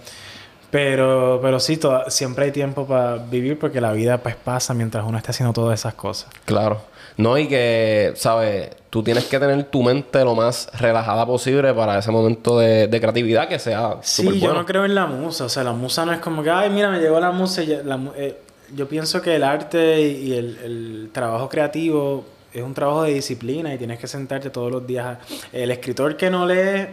[0.70, 5.04] pero, pero sí, toda- siempre hay tiempo para vivir porque la vida pues pasa mientras
[5.06, 6.30] uno está haciendo todas esas cosas.
[6.46, 6.82] Claro.
[7.18, 8.70] No, y que, ¿sabes?
[8.90, 13.02] Tú tienes que tener tu mente lo más relajada posible para ese momento de, de
[13.02, 14.54] creatividad que sea Sí, yo bueno.
[14.62, 15.46] no creo en la musa.
[15.46, 17.62] O sea, la musa no es como que, ay, mira, me llegó la musa.
[17.64, 18.38] y la eh,
[18.74, 23.74] yo pienso que el arte y el, el trabajo creativo es un trabajo de disciplina
[23.74, 25.18] y tienes que sentarte todos los días.
[25.52, 26.88] El escritor que no lee,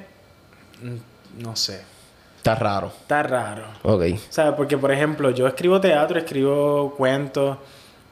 [1.38, 1.82] no sé,
[2.36, 2.92] Está raro.
[3.00, 3.64] está raro.
[3.82, 4.04] Ok.
[4.30, 7.58] Sea, porque por ejemplo, yo escribo teatro, escribo cuentos,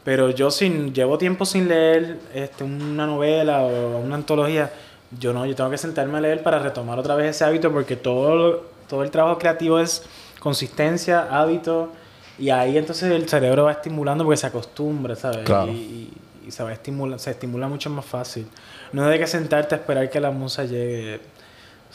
[0.04, 4.70] pero yo sin llevo tiempo sin leer este, una novela o una antología,
[5.18, 7.96] yo no, yo tengo que sentarme a leer para retomar otra vez ese hábito porque
[7.96, 10.02] todo, todo el trabajo creativo es
[10.40, 11.92] consistencia, hábito
[12.38, 15.44] y ahí entonces el cerebro va estimulando porque se acostumbra, ¿sabes?
[15.44, 15.72] Claro.
[15.72, 16.12] Y,
[16.46, 18.46] y se va estimula, se estimula mucho más fácil.
[18.92, 21.20] No hay que sentarte a esperar que la musa llegue.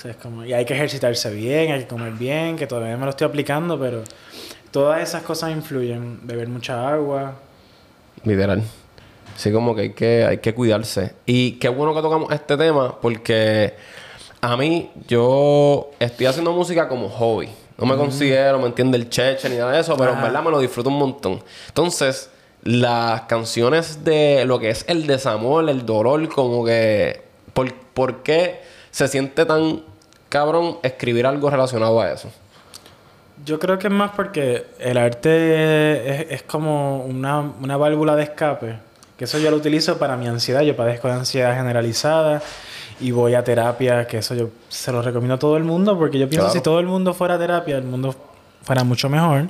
[0.01, 2.97] O sea, es como, y hay que ejercitarse bien, hay que comer bien, que todavía
[2.97, 4.01] me lo estoy aplicando, pero
[4.71, 6.21] todas esas cosas influyen.
[6.23, 7.35] Beber mucha agua.
[8.23, 8.63] Literal.
[9.35, 11.13] Sí, como que hay que, hay que cuidarse.
[11.27, 13.75] Y qué bueno que tocamos este tema porque
[14.41, 17.49] a mí yo estoy haciendo música como hobby.
[17.77, 20.49] No me considero, me entiende el cheche ni nada de eso, pero en verdad me
[20.49, 21.43] lo disfruto un montón.
[21.67, 22.31] Entonces,
[22.63, 27.21] las canciones de lo que es el desamor, el dolor, como que...
[27.53, 29.90] ¿Por, por qué se siente tan
[30.31, 32.29] cabrón escribir algo relacionado a eso?
[33.45, 38.23] Yo creo que es más porque el arte es, es como una, una válvula de
[38.23, 38.75] escape.
[39.17, 40.61] Que eso yo lo utilizo para mi ansiedad.
[40.61, 42.41] Yo padezco de ansiedad generalizada
[42.99, 46.17] y voy a terapia, que eso yo se lo recomiendo a todo el mundo porque
[46.19, 46.53] yo pienso Claro.
[46.59, 48.15] si todo el mundo fuera a terapia, el mundo
[48.63, 49.47] fuera mucho mejor.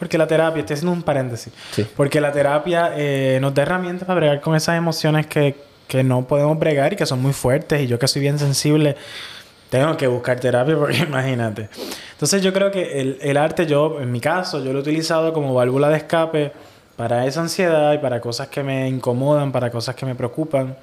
[0.00, 1.84] Porque la terapia, estoy haciendo un paréntesis, Sí.
[1.96, 5.56] porque la terapia eh, nos da herramientas para bregar con esas emociones que,
[5.88, 7.80] que no podemos bregar y que son muy fuertes.
[7.82, 8.96] Y yo que soy bien sensible,
[9.70, 11.68] tengo que buscar terapia porque imagínate.
[12.12, 15.32] Entonces yo creo que el, el arte, yo, en mi caso, yo lo he utilizado
[15.32, 16.52] como válvula de escape
[16.96, 20.76] para esa ansiedad y para cosas que me incomodan, para cosas que me preocupan,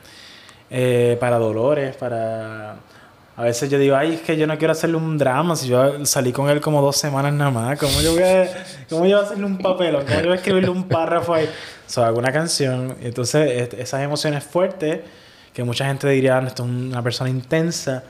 [0.69, 2.75] eh, para dolores, para...
[3.37, 5.57] A veces yo digo, ay, es que yo no quiero hacerle un drama.
[5.57, 8.47] Si yo salí con él como dos semanas nada más, ¿cómo yo voy a,
[8.89, 10.05] cómo yo voy a hacerle un papelón?
[10.05, 11.43] ¿Cómo yo voy a escribirle un párrafo ahí?
[11.45, 12.95] O sea, hago una canción.
[13.01, 15.01] Entonces, est- esas emociones fuertes,
[15.53, 18.03] que mucha gente diría, "Ah, esto es una persona intensa,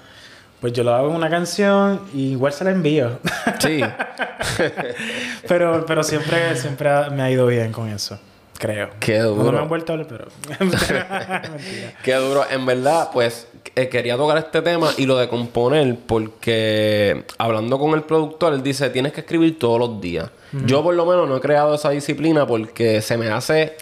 [0.65, 3.19] pues yo lo hago en una canción y igual se la envío.
[3.59, 3.81] Sí.
[5.47, 8.17] pero, pero siempre, siempre me ha ido bien con eso,
[8.57, 8.89] creo.
[8.99, 9.51] Qué No duro.
[9.51, 10.25] me han vuelto a hablar, pero...
[12.03, 12.45] Qué duro.
[12.49, 17.93] En verdad, pues eh, quería tocar este tema y lo de componer porque hablando con
[17.93, 20.31] el productor, él dice, tienes que escribir todos los días.
[20.65, 23.75] Yo por lo menos no he creado esa disciplina porque se me hace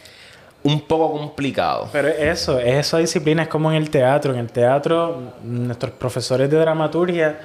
[0.64, 1.90] un poco complicado.
[1.92, 4.34] Pero eso, esa disciplina es como en el teatro.
[4.34, 7.38] En el teatro, nuestros profesores de dramaturgia,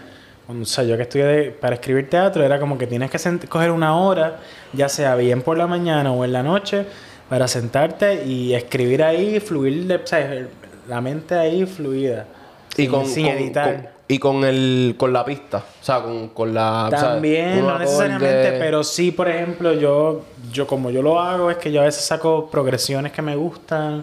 [0.48, 3.70] o sea, yo que estudié de- para escribir teatro, era como que tienes que coger
[3.70, 4.36] una hora,
[4.72, 6.84] ya sea bien por la mañana o en la noche,
[7.28, 10.46] para sentarte y escribir ahí, fluir, de, o sea,
[10.88, 12.24] la mente ahí fluida.
[12.72, 13.74] Y sin- con, sin con- editar.
[13.74, 18.56] con- y con el con la pista, o sea, con, con la También, no necesariamente,
[18.58, 22.04] pero sí, por ejemplo, yo, yo como yo lo hago, es que yo a veces
[22.04, 24.02] saco progresiones que me gustan,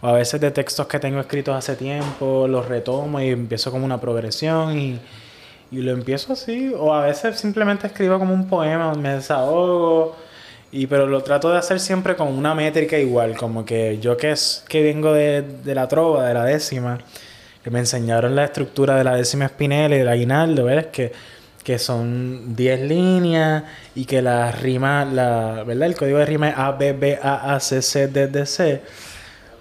[0.00, 3.84] o a veces de textos que tengo escritos hace tiempo, los retomo y empiezo como
[3.84, 4.98] una progresión y,
[5.70, 10.16] y lo empiezo así, o a veces simplemente escribo como un poema, me desahogo,
[10.72, 14.30] y pero lo trato de hacer siempre con una métrica igual, como que yo que
[14.30, 16.98] es que vengo de, de la trova, de la décima,
[17.62, 20.86] que me enseñaron la estructura de la décima espinel y del aguinaldo, ¿ves?
[20.86, 21.12] Que,
[21.62, 23.62] que son 10 líneas
[23.94, 25.86] y que la rima, la, ¿verdad?
[25.86, 28.82] El código de rima es A, B, B, A, A, C, C, D, D, C.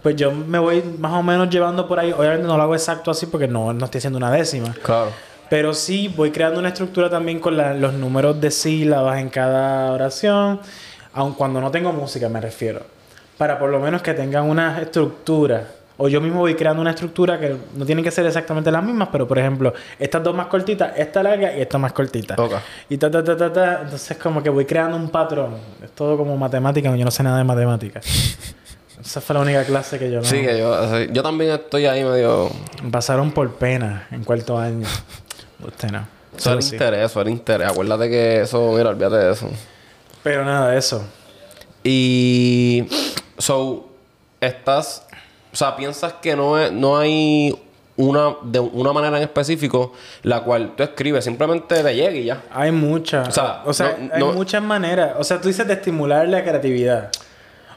[0.01, 2.11] Pues yo me voy más o menos llevando por ahí.
[2.11, 4.73] Obviamente no lo hago exacto así porque no, no estoy haciendo una décima.
[4.81, 5.11] Claro.
[5.47, 9.91] Pero sí voy creando una estructura también con la- los números de sílabas en cada
[9.91, 10.59] oración,
[11.13, 12.81] aun cuando no tengo música me refiero,
[13.37, 15.67] para por lo menos que tengan una estructura.
[16.03, 19.09] O yo mismo voy creando una estructura que no tienen que ser exactamente las mismas,
[19.11, 22.33] pero por ejemplo, estas dos más cortitas, esta larga y esta más cortita.
[22.39, 22.53] Ok.
[22.89, 23.81] Y ta, ta, ta, ta, ta.
[23.83, 25.57] Entonces como que voy creando un patrón.
[25.83, 28.03] Es todo como matemática, yo no sé nada de matemáticas.
[28.99, 30.25] Esa fue la única clase que yo no...
[30.25, 32.49] Sí, que yo, yo también estoy ahí medio
[32.83, 34.87] Me pasaron por pena en cuarto año.
[35.63, 36.07] Usted no.
[36.35, 36.75] Eso era sí.
[36.75, 37.69] interés, eso era interés.
[37.69, 39.51] Acuérdate que eso, mira, olvídate de eso.
[40.23, 41.03] Pero nada, eso.
[41.83, 42.87] Y.
[43.37, 43.87] So,
[44.39, 45.05] estás.
[45.51, 47.55] O sea, piensas que no, es- no hay
[47.97, 52.41] una, de una manera en específico la cual tú escribes, simplemente te llega y ya.
[52.51, 53.27] Hay muchas.
[53.27, 55.13] O sea, o sea no- hay no- muchas maneras.
[55.19, 57.09] O sea, tú dices de estimular la creatividad.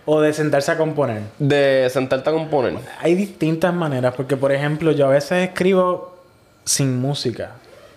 [0.07, 1.23] O de sentarse a componer.
[1.39, 2.75] De sentarte a componer.
[3.01, 4.13] Hay distintas maneras.
[4.15, 6.15] Porque, por ejemplo, yo a veces escribo
[6.65, 7.53] sin música.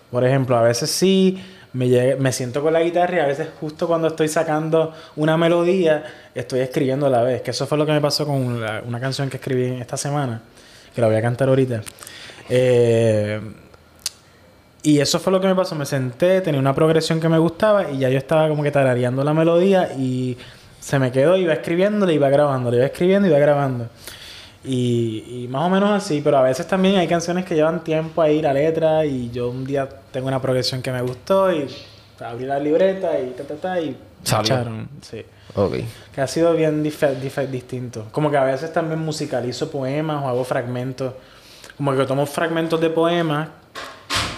[0.10, 3.48] Por ejemplo, a veces sí me, llega- me siento con la guitarra y a veces
[3.60, 6.04] justo cuando estoy sacando una melodía,
[6.34, 7.42] estoy escribiendo a la vez.
[7.42, 10.42] Que eso fue lo que me pasó con una canción que escribí esta semana.
[10.96, 11.82] Que la voy a cantar ahorita.
[12.50, 13.40] Eh,
[14.84, 15.76] y eso fue lo que me pasó.
[15.76, 19.24] Me senté, tenía una progresión que me gustaba y ya yo estaba como que tarareando
[19.24, 20.38] la melodía y
[20.80, 23.90] se me quedó, iba escribiéndole, iba grabándole, iba escribiendo y iba grabando.
[24.68, 28.22] Y, y más o menos así, pero a veces también hay canciones que llevan tiempo
[28.22, 31.68] a ir a letra y yo un día tengo una progresión que me gustó y
[32.20, 35.24] abrí la libreta y ta ta ta y echaron, sí.
[35.56, 35.76] Ok.
[36.14, 38.08] Que ha sido bien distinto.
[38.12, 41.14] Como que a veces también musicalizo poemas o hago fragmentos
[41.78, 43.50] como que tomo fragmentos de poemas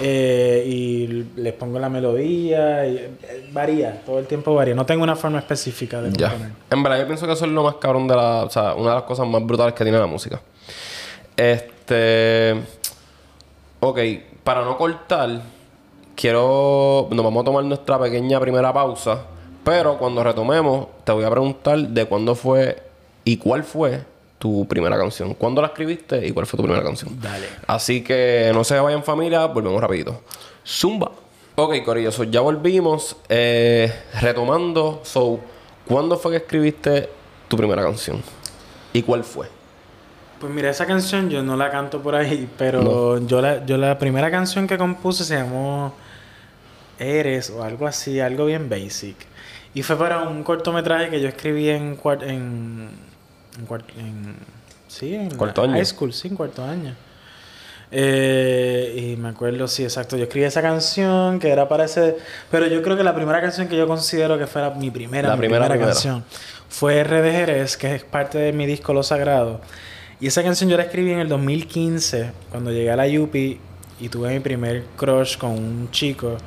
[0.01, 4.73] eh, y les pongo la melodía y eh, varía, todo el tiempo varía.
[4.75, 6.29] No tengo una forma específica de Ya.
[6.29, 6.53] componer.
[6.69, 8.43] En verdad, yo pienso que eso es lo más cabrón de la.
[8.43, 10.41] O sea, una de las cosas más brutales que tiene la música.
[11.35, 12.55] Este.
[13.81, 13.99] Ok,
[14.43, 15.41] para no cortar,
[16.15, 17.07] quiero.
[17.11, 19.21] Nos vamos a tomar nuestra pequeña primera pausa.
[19.63, 22.81] Pero cuando retomemos, te voy a preguntar de cuándo fue
[23.25, 24.01] y cuál fue
[24.39, 25.33] tu primera canción.
[25.35, 27.19] ¿Cuándo la escribiste y cuál fue tu primera canción?
[27.21, 27.45] Dale.
[27.67, 30.21] Así que no se vayan familia, volvemos rapidito.
[30.65, 31.11] Zumba.
[31.55, 33.17] Ok, Corillo, so, ya volvimos.
[33.27, 35.41] Eh, retomando, so,
[35.85, 37.09] ¿cuándo fue que escribiste
[37.49, 38.23] tu primera canción?
[38.93, 39.47] ¿Y cuál fue?
[40.39, 43.99] Pues mira, esa canción yo no la canto por ahí, pero yo, la, yo la
[43.99, 45.93] primera canción que compuse se llamó
[46.97, 49.17] Eres o algo así, algo bien basic.
[49.73, 52.89] Y fue para un cortometraje que yo escribí en en,
[53.59, 54.35] en, en-
[54.87, 55.73] sí, en Cuarto año.
[55.73, 56.95] high school, sí, en cuarto año.
[57.91, 60.15] Eh, y me acuerdo, sí, exacto.
[60.15, 62.17] Yo escribí esa canción que era para ese.
[62.51, 65.35] Pero yo creo que la primera canción que yo considero que fuera mi primera, La
[65.35, 65.87] mi primera, primera.
[65.91, 66.23] canción
[66.69, 69.59] fue R de Jerez, que es parte de mi disco Lo Sagrado.
[70.19, 73.59] Y esa canción yo la escribí en el 2015, cuando llegué a la Yupi
[74.01, 76.37] y tuve mi primer crush con un chico.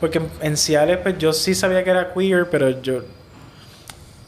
[0.00, 3.02] Porque en Ciales, pues yo sí sabía que era queer, pero yo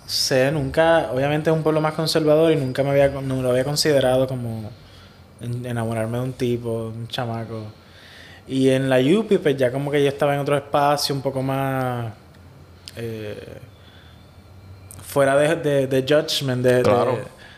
[0.09, 3.65] sé, nunca, obviamente es un pueblo más conservador y nunca me había, no lo había
[3.65, 4.71] considerado como
[5.41, 7.65] en- enamorarme de un tipo, un chamaco.
[8.49, 11.43] Y en la Yupi, pues ya como que yo estaba en otro espacio un poco
[11.43, 12.13] más
[12.97, 13.59] eh,
[15.03, 16.85] fuera de, de, de judgment, de,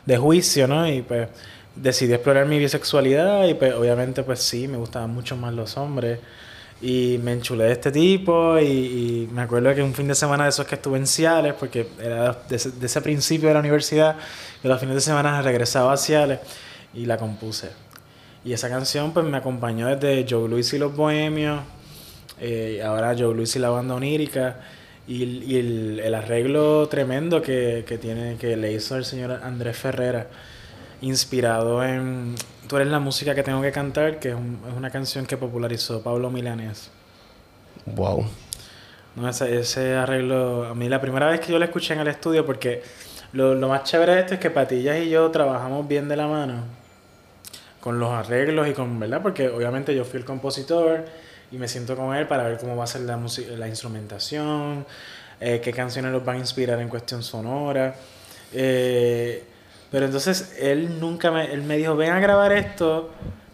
[0.06, 0.86] de juicio, ¿no?
[0.86, 1.28] Y pues
[1.74, 6.18] decidí explorar mi bisexualidad y pues obviamente pues sí, me gustaban mucho más los hombres.
[6.82, 10.44] Y me enchulé de este tipo y, y me acuerdo que un fin de semana
[10.44, 13.60] de esos que estuve en Ciales, porque era de ese, de ese principio de la
[13.60, 14.16] universidad,
[14.62, 16.40] que los fines de semana regresaba a Ciales
[16.94, 17.68] y la compuse.
[18.44, 21.60] Y esa canción pues me acompañó desde Joe Luis y los Bohemios,
[22.40, 24.60] eh, ahora Joe Luis y la banda onírica,
[25.06, 29.76] y, y el, el arreglo tremendo que, que tiene, que le hizo el señor Andrés
[29.76, 30.28] Ferrera,
[31.00, 32.34] inspirado en
[32.68, 35.36] Tú eres la música que tengo que cantar, que es, un- es una canción que
[35.36, 36.88] popularizó Pablo Milanés.
[37.86, 38.26] Wow.
[39.16, 42.06] No, ese, ese arreglo, a mí la primera vez que yo lo escuché en el
[42.08, 42.82] estudio, porque
[43.32, 46.28] lo, lo más chévere de esto es que Patillas y yo trabajamos bien de la
[46.28, 46.62] mano
[47.80, 49.20] con los arreglos y con, ¿verdad?
[49.22, 51.06] Porque obviamente yo fui el compositor
[51.50, 53.18] y me siento con él para ver cómo va a ser la,
[53.56, 54.86] la instrumentación,
[55.40, 57.96] eh, qué canciones los van a inspirar en cuestión sonora.
[58.52, 59.44] Eh,
[59.90, 63.10] pero entonces él nunca me, él me dijo, ven a grabar esto,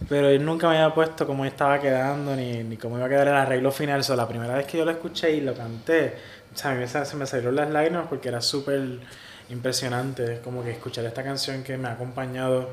[0.09, 3.29] pero él nunca me había puesto cómo estaba quedando ni, ni cómo iba a quedar
[3.29, 4.05] el arreglo final.
[4.05, 6.15] So, la primera vez que yo lo escuché y lo canté,
[6.55, 9.01] o sea, a mí se, me salieron las lágrimas porque era súper
[9.49, 12.71] impresionante como que escuchar esta canción que me ha acompañado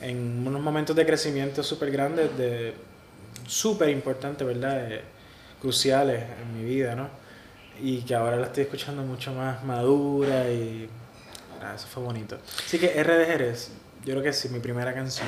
[0.00, 2.74] en unos momentos de crecimiento súper grandes, de
[3.46, 4.92] súper importantes, ¿verdad?
[4.92, 5.02] Eh,
[5.60, 7.08] cruciales en mi vida, ¿no?
[7.80, 10.88] Y que ahora la estoy escuchando mucho más madura y
[11.64, 12.36] nada, eso fue bonito.
[12.64, 13.70] Así que R de Jerez,
[14.04, 15.26] yo creo que sí, mi primera canción.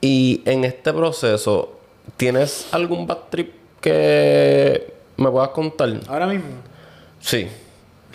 [0.00, 1.78] Y en este proceso,
[2.16, 5.88] ¿tienes algún bad trip que me puedas contar?
[6.08, 6.46] Ahora mismo,
[7.20, 7.48] Sí.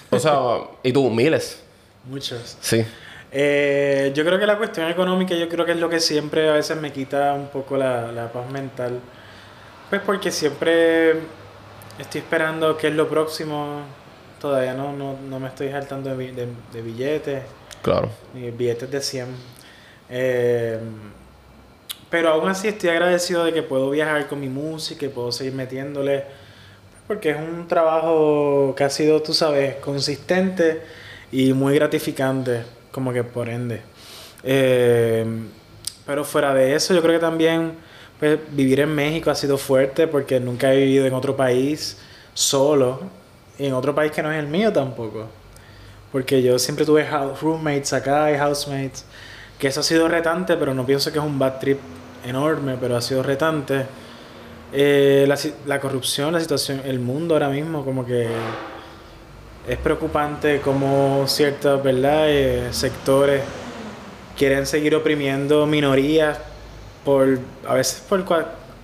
[0.10, 0.36] O sea,
[0.84, 1.62] y tú, miles.
[2.06, 2.58] muchos.
[2.62, 2.86] Sí.
[3.34, 6.54] Eh, yo creo que la cuestión económica, yo creo que es lo que siempre a
[6.54, 9.00] veces me quita un poco la, la paz mental.
[9.90, 11.12] Pues porque siempre
[12.00, 13.82] estoy esperando qué es lo próximo.
[14.42, 17.44] Todavía no, no, no me estoy saltando de, bi- de- de billetes,
[17.84, 18.10] Claro.
[18.34, 19.28] ni billetes de 100.
[20.10, 20.80] Eh,
[22.10, 25.54] pero aún así estoy agradecido de que puedo viajar con mi música y puedo seguir
[25.54, 26.24] metiéndole.
[27.08, 30.82] Porque es un trabajo que ha sido, tú sabes, consistente
[31.32, 33.82] y muy gratificante, como que por ende.
[34.44, 35.26] Eh,
[36.06, 37.74] pero fuera de eso, yo creo que también
[38.20, 41.98] pues, vivir en México ha sido fuerte porque nunca he vivido en otro país
[42.34, 43.00] solo
[43.66, 45.28] en otro país que no es el mío tampoco.
[46.12, 47.08] Porque yo siempre tuve
[47.42, 49.06] roommates acá y housemates.
[49.58, 51.80] Que eso ha sido retante, pero no pienso que es un bad trip
[52.26, 53.86] enorme, pero ha sido retante.
[54.74, 58.28] Eh, la, la corrupción, la situación, el mundo ahora mismo, como que
[59.68, 62.30] es preocupante como ciertos ¿verdad?
[62.30, 63.44] Eh, sectores
[64.38, 66.40] quieren seguir oprimiendo minorías
[67.06, 68.26] por a veces por,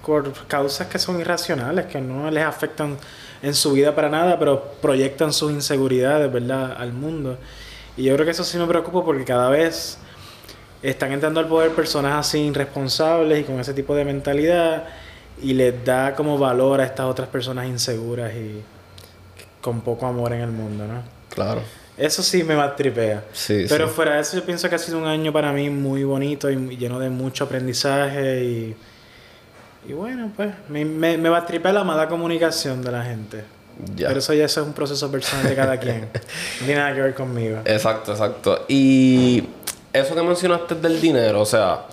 [0.06, 2.98] por causas que son irracionales, que no les afectan
[3.41, 7.38] en su vida para nada, pero proyectan sus inseguridades, ¿verdad?, al mundo.
[7.95, 9.97] Y yo creo que eso sí me preocupa porque cada vez
[10.82, 14.86] están entrando al poder personas así irresponsables y con ese tipo de mentalidad
[15.41, 18.62] y les da como valor a estas otras personas inseguras y
[19.62, 21.02] con poco amor en el mundo, ¿no?
[21.30, 21.62] Claro.
[21.97, 23.23] Eso sí me tripea.
[23.34, 23.93] Sí, Pero sí.
[23.95, 26.78] fuera de eso, yo pienso que ha sido un año para mí muy bonito y
[26.78, 28.43] lleno de mucho aprendizaje.
[28.43, 28.76] Y,
[29.88, 33.43] y bueno, pues me, me, me tripea la mala comunicación de la gente.
[33.95, 34.08] Ya.
[34.08, 36.10] Pero eso ya eso es un proceso personal de cada quien.
[36.60, 37.60] No tiene nada que ver conmigo.
[37.63, 38.65] Exacto, exacto.
[38.67, 39.43] Y
[39.93, 41.86] eso que mencionaste del dinero, o sea,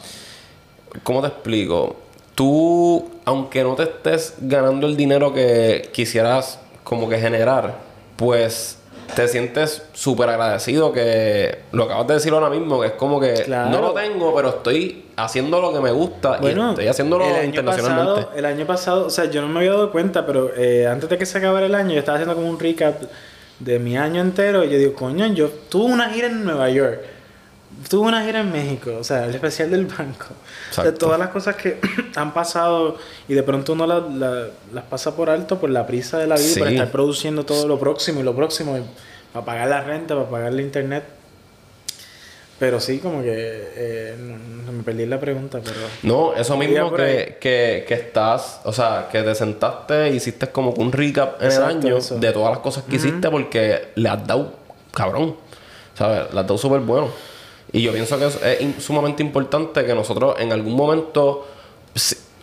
[1.03, 1.97] ¿cómo te explico?
[2.35, 7.77] Tú, aunque no te estés ganando el dinero que quisieras como que generar,
[8.17, 8.79] pues
[9.15, 13.35] te sientes súper agradecido que lo acabas de decir ahora mismo, que es como que
[13.45, 13.71] Claro.
[13.71, 17.45] no lo tengo, pero estoy haciendo lo que me gusta y estoy haciéndolo el año
[17.45, 18.21] internacionalmente.
[18.23, 21.09] Pasado, el año pasado, o sea, yo no me había dado cuenta, pero eh, antes
[21.09, 23.03] de que se acabara el año, yo estaba haciendo como un recap
[23.61, 27.01] de mi año entero y yo digo, coño, yo tuve una gira en Nueva York,
[27.89, 30.27] tuve una gira en México, o sea, el especial del banco.
[30.71, 31.07] O sea, Exacto.
[31.07, 31.79] todas las cosas que
[32.17, 32.97] han pasado
[33.29, 36.37] y de pronto uno la- la- las pasa por alto por la prisa de la
[36.37, 36.75] vida, y por Sí.
[36.75, 38.83] estar produciendo todo lo próximo y lo próximo, y
[39.33, 41.05] para pagar la renta, para pagar el internet.
[42.59, 44.15] Pero sí, como que eh,
[44.73, 45.77] me perdí la pregunta, pero...
[46.05, 50.93] No, eso mismo que, que, que estás, o sea, que te sentaste hiciste como un
[50.93, 52.17] recap en Exacto, el año eso.
[52.19, 54.55] de todas las cosas que hiciste porque le has dado
[54.93, 55.35] cabrón,
[55.99, 56.33] ¿sabes?
[56.33, 57.09] Le has dado súper bueno.
[57.75, 61.47] Y yo pienso que es, es sumamente importante que nosotros en algún momento,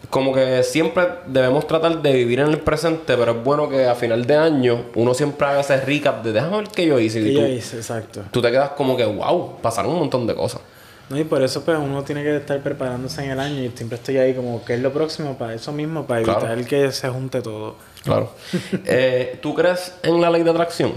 [0.10, 3.96] como que siempre debemos tratar de vivir en el presente, pero es bueno que a
[3.96, 7.22] final de año uno siempre haga ese recap de déjame ver qué yo hice.
[7.22, 8.22] Que Y yo tú, hice, exacto.
[8.30, 10.62] tú te quedas como que, wow, pasaron un montón de cosas.
[11.10, 13.98] No, y por eso pues uno tiene que estar preparándose en el año y siempre
[13.98, 16.40] estoy ahí como qué es lo próximo para eso mismo, para Claro.
[16.52, 17.76] evitar que se junte todo.
[18.04, 18.32] Claro.
[18.86, 20.92] Eh, ¿Tú crees en la ley de atracción?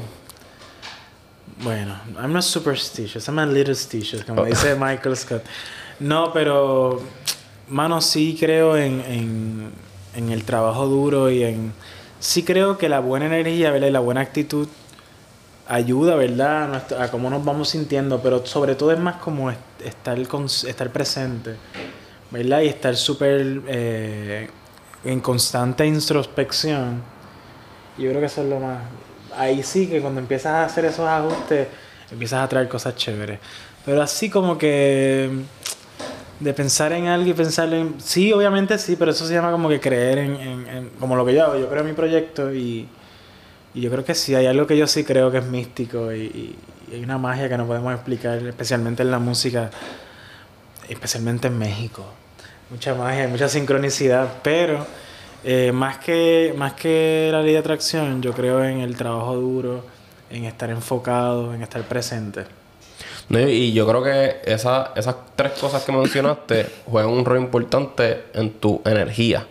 [1.62, 4.44] Bueno, I'm not superstitious, I'm a little stitious, como Oh.
[4.44, 5.42] dice Michael Scott.
[6.00, 7.00] No, pero,
[7.68, 9.70] mano, sí creo en, en,
[10.16, 11.72] en el trabajo duro y en...
[12.18, 13.88] Sí creo que la buena energía, ¿verdad?
[13.88, 14.66] Y la buena actitud
[15.68, 16.64] ayuda, ¿verdad?
[16.64, 20.18] A, nuestro- a cómo nos vamos sintiendo, pero sobre todo es más como est- estar,
[20.26, 21.54] cons- estar presente,
[22.30, 22.62] ¿verdad?
[22.62, 24.50] Y estar súper eh,
[25.04, 27.02] en constante introspección.
[27.96, 28.78] Yo creo que eso es lo más...
[29.38, 31.68] Ahí sí que cuando empiezas a hacer esos ajustes,
[32.10, 33.38] empiezas a traer cosas chéveres.
[33.84, 35.30] Pero así como que...
[36.40, 37.94] De pensar en algo y pensar en...
[38.00, 40.34] Sí, obviamente sí, pero eso se llama como que creer en...
[40.36, 41.56] en- en- como lo que yo hago.
[41.58, 42.88] Yo creo en mi proyecto y...
[43.74, 46.20] Y yo creo que sí, hay algo que yo sí creo que es místico y,
[46.22, 46.56] y-
[46.90, 49.70] y hay una magia que no podemos explicar, especialmente en la música,
[50.88, 52.04] especialmente en México.
[52.70, 54.86] Mucha magia, mucha sincronicidad, pero
[55.44, 59.84] eh, más, que, más que la ley de atracción, yo creo en el trabajo duro,
[60.30, 62.44] en estar enfocado, en estar presente.
[63.28, 68.24] No, y yo creo que esa- esas tres cosas que mencionaste juegan un rol importante
[68.34, 69.46] en tu energía.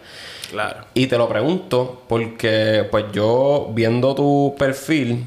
[0.51, 0.81] Claro.
[0.93, 5.25] Y te lo pregunto porque, pues yo viendo tu perfil,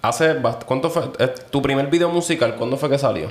[0.00, 1.02] hace ¿cuánto fue?
[1.18, 3.28] Eh, Tu primer video musical, ¿cuándo fue que salió?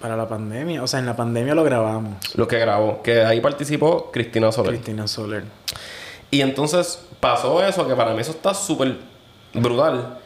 [0.00, 2.14] Para la pandemia, o sea, en la pandemia lo grabamos.
[2.34, 4.72] Lo que grabó, que ahí participó Cristina Soler.
[4.72, 5.44] Cristina Soler.
[6.34, 8.96] Y entonces pasó eso, que para mí eso está súper
[9.52, 10.18] brutal.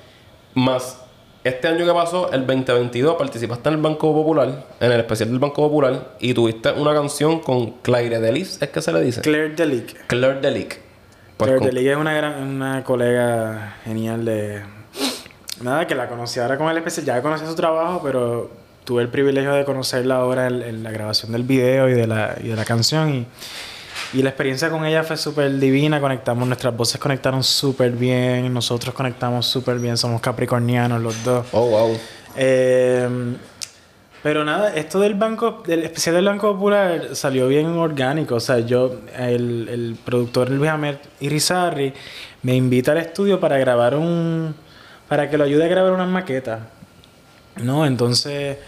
[0.55, 1.03] Más
[1.44, 5.38] este año que pasó, el 2022, participaste en el Banco Popular, en el especial del
[5.38, 9.21] Banco Popular, y tuviste una canción con Claire Delis, ¿es que se le dice?
[9.21, 10.07] Claire Delic.
[10.07, 10.81] Claire Delic.
[11.37, 14.62] Pues Claire con- Delic es una, gran- una colega genial de...
[15.62, 17.05] Nada, que la conocí ahora con el especial.
[17.07, 18.51] Ya conocía su trabajo, pero
[18.85, 22.37] tuve el privilegio de conocerla ahora en, en la grabación del video y de la,
[22.42, 23.14] y de la canción.
[23.14, 23.27] Y,
[24.12, 26.00] y la experiencia con ella fue súper divina.
[26.00, 28.52] Conectamos, nuestras voces conectaron súper bien.
[28.52, 29.96] Nosotros conectamos súper bien.
[29.96, 31.46] Somos capricornianos los dos.
[31.52, 31.98] Oh, wow.
[32.37, 33.08] Eh,
[34.22, 38.34] pero nada, esto del banco, del especial del Banco Popular salió bien orgánico.
[38.34, 41.94] O sea, yo, el, el productor Luis Amer Irizarry
[42.42, 44.54] me invita al estudio para grabar un.
[45.08, 46.61] para que lo ayude a grabar unas maquetas.
[47.62, 47.87] ¿No?
[47.87, 48.58] Entonces,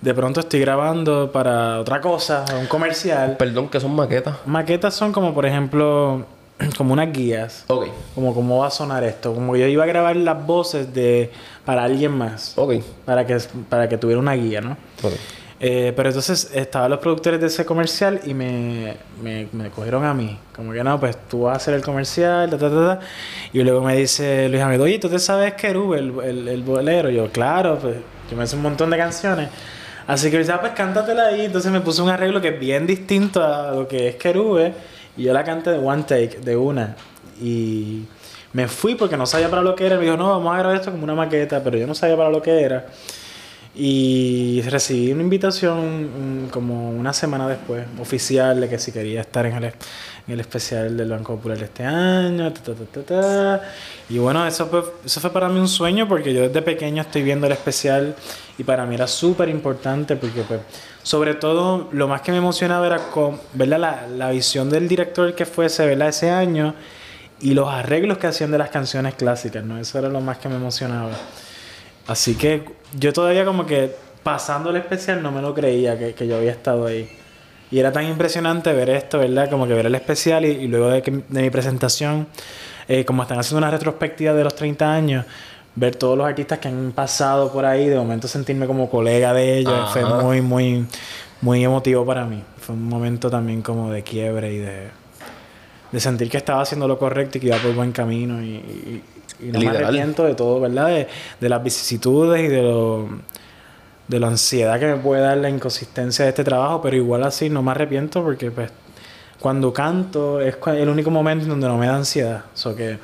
[0.00, 3.36] de pronto estoy grabando para otra cosa, un comercial.
[3.38, 4.36] Perdón, que son maquetas.
[4.46, 6.24] Maquetas son como, por ejemplo,
[6.76, 7.64] como unas guías.
[7.68, 9.34] Ok, Como cómo va a sonar esto.
[9.34, 11.30] Como yo iba a grabar las voces de
[11.64, 13.36] para alguien más ok, para que,
[13.68, 14.76] para que tuviera una guía, ¿no?
[15.02, 15.12] ok.
[15.58, 20.12] Eh, pero entonces estaban los productores de ese comercial y me, me, me cogieron a
[20.12, 20.38] mí.
[20.54, 23.00] Como que no, pues tú vas a hacer el comercial, ta, ta, ta, ta.
[23.54, 27.08] Y luego me dice Luis Amigo, oye, ¿tú te sabes Kerub, el, el, el bolero?
[27.08, 27.96] Yo, claro, pues
[28.30, 29.48] yo me sé un montón de canciones.
[30.06, 31.46] Así que dice, ah, pues cántatela ahí.
[31.46, 34.72] Entonces me puse un arreglo que es bien distinto a lo que es Kerube.
[35.16, 36.94] Y yo la canté de one take, de una.
[37.40, 38.04] Y
[38.52, 39.96] me fui porque no sabía para lo que era.
[39.96, 42.30] Me dijo, no, vamos a grabar esto como una maqueta, pero yo no sabía para
[42.30, 42.86] lo que era.
[43.78, 49.56] Y recibí una invitación como una semana después, oficial, de que si quería estar en
[49.56, 49.74] el, en
[50.28, 52.50] el especial del Banco Popular este año.
[54.08, 57.22] y bueno, eso fue, eso fue para mí un sueño porque yo desde pequeño estoy
[57.22, 58.14] viendo el especial
[58.58, 60.60] y para mí era súper importante porque pues,
[61.02, 63.38] sobre todo lo más que me emocionaba era con.
[63.54, 66.08] La, la visión del director que fuese ¿verdad?
[66.08, 66.74] ese año
[67.40, 69.78] y los arreglos que hacían de las canciones clásicas, ¿no?
[69.78, 71.12] Eso era lo más que me emocionaba.
[72.06, 72.64] Así que
[72.98, 76.52] yo todavía como que pasando el especial no me lo creía que, que yo había
[76.52, 77.08] estado ahí.
[77.70, 79.50] Y era tan impresionante ver esto, ¿verdad?
[79.50, 82.28] Como que ver el especial y, luego de, que, de, mi presentación,
[82.86, 85.24] eh, como están haciendo una retrospectiva de los 30 años,
[85.76, 89.58] ver todos los artistas que han pasado por ahí, de momento sentirme como colega de
[89.58, 90.86] ellos, fue muy, muy,
[91.42, 92.42] muy emotivo para mí.
[92.58, 94.88] Fue un momento también como de quiebre y de,
[95.92, 99.02] de sentir que estaba haciendo lo correcto y que iba por buen camino y,
[99.38, 100.88] y no me arrepiento de todo, ¿verdad?
[100.88, 101.08] De,
[101.40, 103.08] de, las vicisitudes y de lo
[104.08, 107.50] de la ansiedad que me puede dar la inconsistencia de este trabajo, pero igual así
[107.50, 108.70] no me arrepiento porque pues
[109.40, 112.98] cuando canto es el único momento en donde no me da ansiedad, eso que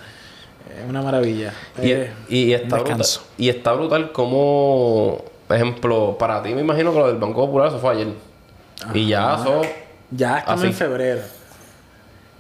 [0.81, 1.53] es una maravilla.
[1.83, 1.93] Y,
[2.29, 3.07] y, está brutal,
[3.39, 7.79] y está brutal como, ejemplo, para ti me imagino que lo del Banco Popular eso
[7.79, 8.09] fue ayer.
[8.95, 9.63] Y ya eso...
[10.11, 11.23] Ya estamos en febrero.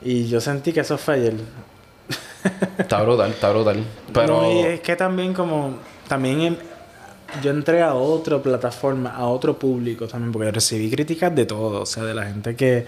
[0.03, 1.35] Y yo sentí que eso fue ayer
[2.79, 3.85] está brutal, está brutal.
[4.13, 4.45] Pero...
[4.45, 5.77] es que también como...
[6.09, 6.59] También
[7.43, 11.87] yo entré a otra plataforma, a otro público también, porque recibí críticas de todo, o
[11.87, 12.85] sea, de la gente que,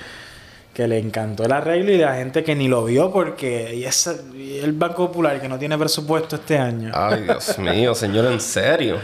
[0.75, 4.20] que le encantó el arreglo y la gente que ni lo vio porque y, ese,
[4.62, 6.91] el Banco Popular que no tiene presupuesto este año.
[6.93, 8.99] Ay, Dios mío, señor, en serio.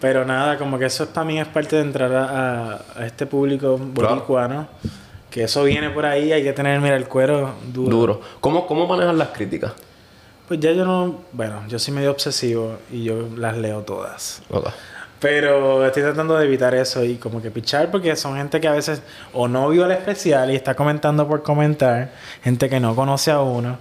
[0.00, 4.48] Pero nada, como que eso también es parte de entrar a, a este público boricua,
[4.48, 4.68] ¿no?
[5.28, 7.90] Que eso viene por ahí, hay que tener, mira, el cuero duro.
[7.90, 8.20] Duro.
[8.40, 9.72] ¿Cómo, cómo manejan las críticas?
[10.48, 11.20] Pues ya yo no...
[11.32, 14.42] Bueno, yo soy medio obsesivo y yo las leo todas.
[15.20, 18.72] Pero estoy tratando de evitar eso y como que pichar porque son gente que a
[18.72, 19.02] veces
[19.34, 22.10] o no vio el especial y está comentando por comentar,
[22.42, 23.76] gente que no conoce a uno,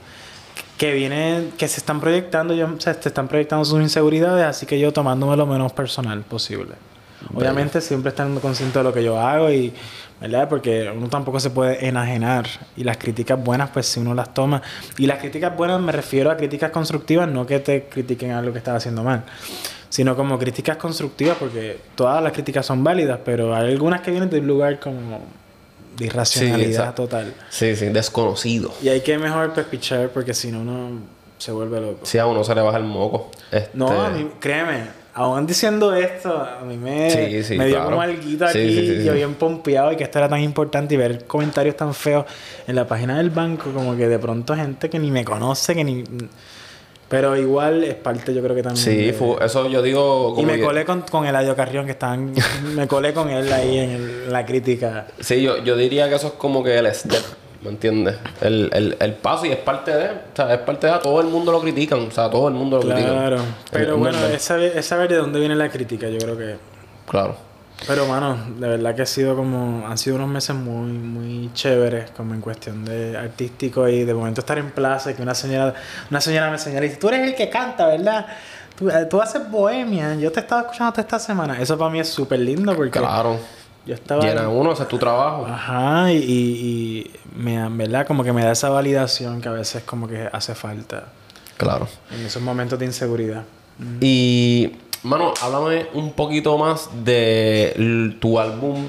[0.78, 4.66] que viene, que se están proyectando, yo, o sea, se están proyectando sus inseguridades, así
[4.66, 6.76] que yo tomándome lo menos personal posible.
[7.34, 9.74] Obviamente siempre estando consciente de lo que yo hago y,
[10.22, 10.50] ¿verdad?
[10.50, 12.46] Porque uno tampoco se puede enajenar
[12.76, 14.62] y las críticas buenas, pues si uno las toma.
[14.98, 18.58] Y las críticas buenas me refiero a críticas constructivas, no que te critiquen algo que
[18.60, 19.24] estás haciendo mal,
[19.90, 24.30] sino como críticas constructivas, porque todas las críticas son válidas, pero hay algunas que vienen
[24.30, 25.22] de un lugar como
[25.98, 27.34] de irracionalidad total.
[27.50, 28.72] Sí, sí, desconocido.
[28.82, 31.00] Y hay que mejor pespichar porque si no uno
[31.38, 32.00] se vuelve loco.
[32.06, 33.32] Sí, a uno se le baja el moco.
[33.74, 34.84] No, a Este, mí, créeme,
[35.24, 37.90] aún diciendo esto, a mí me, Sí, sí, me dio claro.
[37.92, 41.26] como alguito aquí, sí, yo bien pompeado y que esto era tan importante y ver
[41.26, 42.26] comentarios tan feos
[42.68, 45.84] en la página del banco, como que de pronto gente que ni me conoce, que
[45.84, 46.04] ni...
[47.10, 48.86] Pero igual es parte, yo creo que también.
[48.86, 50.34] Sí, de- eso yo digo...
[50.34, 52.34] Y como me que- colé con, con Eladio Carrión, que estaban.
[52.76, 55.08] me colé con él ahí en, el- en la crítica.
[55.20, 57.24] Sí, yo, yo diría que eso es como que el step,
[57.62, 58.16] ¿me entiendes?
[58.42, 60.06] El, el, el paso y es parte de...
[60.06, 60.94] O sea, es parte de...
[61.00, 62.00] Todo el mundo lo critican.
[62.00, 63.10] O sea, todo el mundo lo critica.
[63.10, 63.38] Claro.
[63.72, 66.56] Pero Es bueno, es saber, es saber de dónde viene la crítica, yo creo que.
[67.08, 67.36] Claro.
[67.88, 72.12] Pero mano, de verdad que ha sido como, han sido unos meses muy, muy chéveres,
[72.12, 75.74] como en cuestión de artístico y de momento estar en plaza, y que una señora,
[76.12, 78.26] una señora me señala y dice, tú eres el que canta, ¿verdad?
[78.78, 81.62] Tú, eh, tú haces bohemia, yo te estaba escuchando toda esta semana.
[81.62, 83.38] Eso para mí es súper lindo porque Claro.
[83.90, 84.22] Yo estaba...
[84.24, 85.46] Llena uno, ese es tu trabajo.
[85.48, 88.06] Ajá, y, y, me, ¿verdad?
[88.08, 91.06] Como que me da esa validación que a veces como que hace falta
[91.58, 91.88] Claro.
[92.12, 93.44] en esos momentos de inseguridad.
[94.00, 94.72] Y,
[95.04, 98.86] mano, háblame un poquito más de tu álbum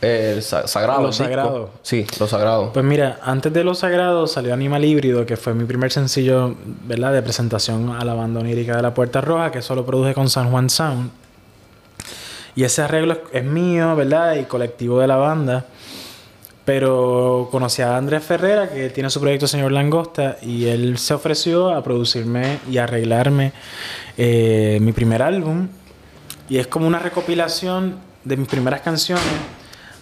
[0.00, 1.02] eh, Sagrado.
[1.02, 1.12] Lo.
[1.12, 1.70] Sagrado.
[1.82, 2.72] Sí, Lo Sagrado.
[2.72, 6.54] Pues mira, antes de Lo Sagrado salió Animal Híbrido, que fue mi primer sencillo,
[6.86, 7.12] ¿verdad?
[7.12, 10.50] De presentación a la banda onírica de La Puerta Roja, que solo produje con San
[10.50, 11.10] Juan Sound.
[12.58, 14.34] Y ese arreglo es- mío, ¿verdad?
[14.34, 15.64] Y colectivo de la banda.
[16.64, 21.70] Pero conocí a Andrés Ferrera, que tiene su proyecto Señor Langosta, y él se ofreció
[21.70, 23.52] a producirme y arreglarme
[24.16, 25.68] eh, mi primer álbum.
[26.48, 29.22] Y es como una recopilación de mis primeras canciones.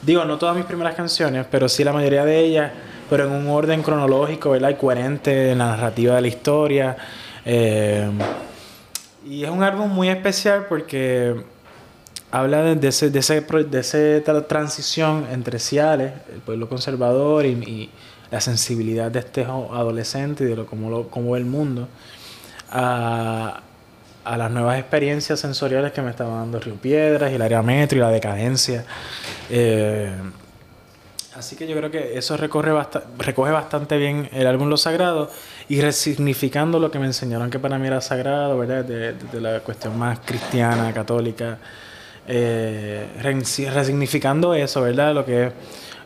[0.01, 2.73] Digo, no todas mis primeras canciones, pero sí la mayoría de ellas,
[3.11, 4.71] pero en un orden cronológico, ¿verdad?
[4.71, 6.97] Y coherente en la narrativa de la historia.
[7.45, 8.09] Eh,
[9.29, 11.35] y es un álbum muy especial porque
[12.31, 17.47] habla de, de ese, de, ese, de esa tra- transición entre Ciales, el pueblo conservador
[17.47, 17.91] y, y
[18.31, 21.89] la sensibilidad de este adolescente y de lo, cómo, lo, cómo ve el mundo,
[22.71, 23.61] a,
[24.25, 27.99] a las nuevas experiencias sensoriales que me estaba dando Río Piedras y el área metro
[27.99, 28.85] y la decadencia.
[29.51, 30.13] Eh,
[31.37, 35.31] Así que yo creo que eso recorre basta- recoge bastante bien el álbum Lo Sagrado
[35.69, 38.87] y resignificando lo que me enseñaron que para mí era sagrado, ¿verdad?
[38.87, 41.59] De, de- de la cuestión más cristiana, católica.
[42.29, 45.15] Eh, resi- resignificando eso, ¿verdad?
[45.15, 45.53] Lo que es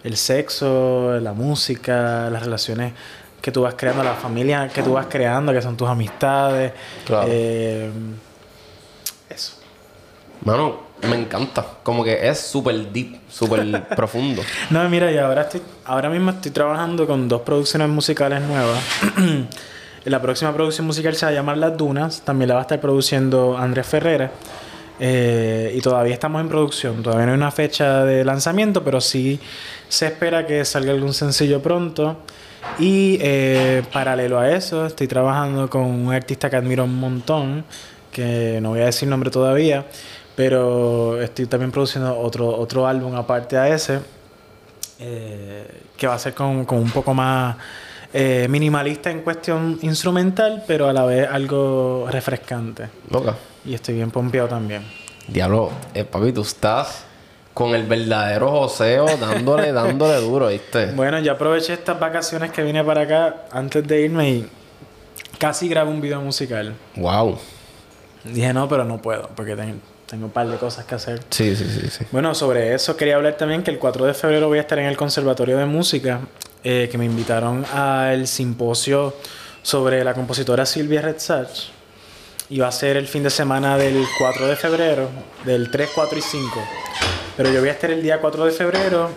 [0.04, 2.92] el sexo, la música, las relaciones
[3.40, 6.72] que tú vas creando, la familia que tú vas creando, que son tus amistades.
[7.06, 7.26] Claro.
[7.30, 7.90] eh,
[9.28, 9.54] eso.
[10.44, 11.64] Mano, me encanta.
[11.82, 14.42] Como que es súper deep, súper profundo.
[14.70, 18.78] No, mira, y ahora estoy, ahora mismo estoy trabajando con dos producciones musicales nuevas.
[20.04, 22.22] la próxima producción musical se va a llamar Las Dunas.
[22.22, 24.30] También la va a estar produciendo Andrés Ferrera.
[25.02, 27.02] Eh, y todavía estamos en producción.
[27.02, 29.40] Todavía no hay una fecha de lanzamiento, pero sí
[29.88, 32.18] se espera que salga algún sencillo pronto.
[32.78, 37.64] Y eh, paralelo a eso, estoy trabajando con un artista que admiro un montón,
[38.12, 39.86] que no voy a decir nombre todavía,
[40.36, 44.00] pero estoy también produciendo otro, otro álbum aparte a ese,
[44.98, 47.56] eh, que va a ser con, con un poco más
[48.12, 52.88] eh, minimalista en cuestión instrumental, pero a la vez algo refrescante.
[53.08, 53.36] Loca.
[53.64, 54.82] Y estoy bien pompeado también.
[55.28, 57.04] Diablo, eh, papi, tú estás
[57.54, 60.86] con el verdadero joseo dándole, dándole duro, ¿viste?
[60.92, 64.48] Bueno, ya aproveché estas vacaciones que vine para acá antes de irme y
[65.38, 66.74] casi grabé un video musical.
[66.96, 67.38] Wow.
[68.24, 71.20] Dije, no, pero no puedo, porque ten- tengo un par de cosas que hacer.
[71.30, 72.04] Sí, sí, sí, sí.
[72.10, 74.86] Bueno, sobre eso quería hablar también que el 4 de febrero voy a estar en
[74.86, 76.20] el Conservatorio de Música,
[76.64, 79.14] eh, que me invitaron al simposio
[79.62, 81.48] sobre la compositora Silvia Retsach.
[82.50, 85.08] Y va a ser el fin de semana del 4 de febrero,
[85.44, 86.50] del 3, 4 y 5.
[87.36, 89.08] Pero yo voy a estar el día 4 de febrero,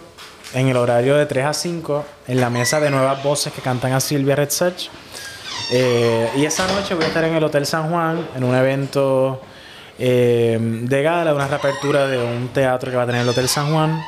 [0.54, 3.94] en el horario de 3 a 5, en la mesa de nuevas voces que cantan
[3.94, 4.88] a Silvia Retsach.
[5.72, 9.42] Eh, y esa noche voy a estar en el Hotel San Juan, en un evento
[9.98, 13.74] eh, de gala, una reapertura de un teatro que va a tener el Hotel San
[13.74, 14.00] Juan.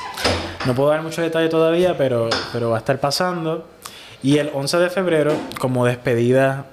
[0.67, 3.65] No puedo dar muchos detalles todavía, pero, pero va a estar pasando.
[4.21, 6.67] Y el 11 de febrero, como despedida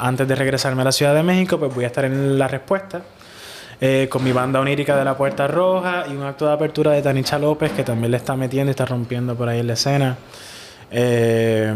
[0.00, 3.02] antes de regresarme a la Ciudad de México, pues voy a estar en La Respuesta.
[3.82, 7.00] eh, con mi banda onírica de la Puerta Roja y un acto de apertura de
[7.00, 10.18] Tanicha López que también le está metiendo y está rompiendo por ahí en la escena.
[10.90, 11.72] Eh,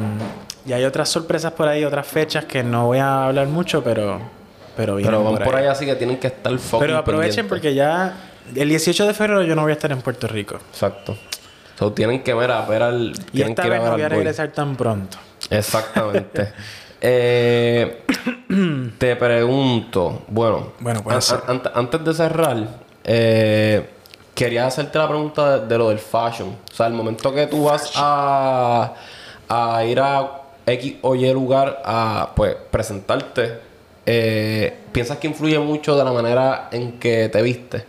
[0.66, 4.20] y hay otras sorpresas por ahí, otras fechas que no voy a hablar mucho, pero,
[4.76, 8.14] pero Pero van por ahí así que tienen que estar fucking Pero aprovechen porque ya
[8.54, 10.56] el 18 de febrero yo no voy a estar en Puerto Rico.
[10.72, 11.16] Exacto.
[11.78, 13.12] So, tienen que ver a ver al...
[13.32, 14.16] Y esta que vez no voy a boy.
[14.18, 15.16] regresar tan pronto.
[15.50, 16.52] Exactamente.
[17.06, 18.02] Eh,
[18.98, 21.02] te pregunto, bueno, Bueno,
[21.46, 22.56] an- antes de cerrar,
[23.04, 23.86] eh,
[24.34, 26.48] quería hacerte la pregunta de, de lo del fashion.
[26.48, 28.94] O sea, el momento que tú vas a,
[29.50, 30.30] a ir a
[30.64, 33.60] X o Y lugar a pues presentarte,
[34.06, 37.84] eh, ¿piensas que influye mucho de la manera en que te viste?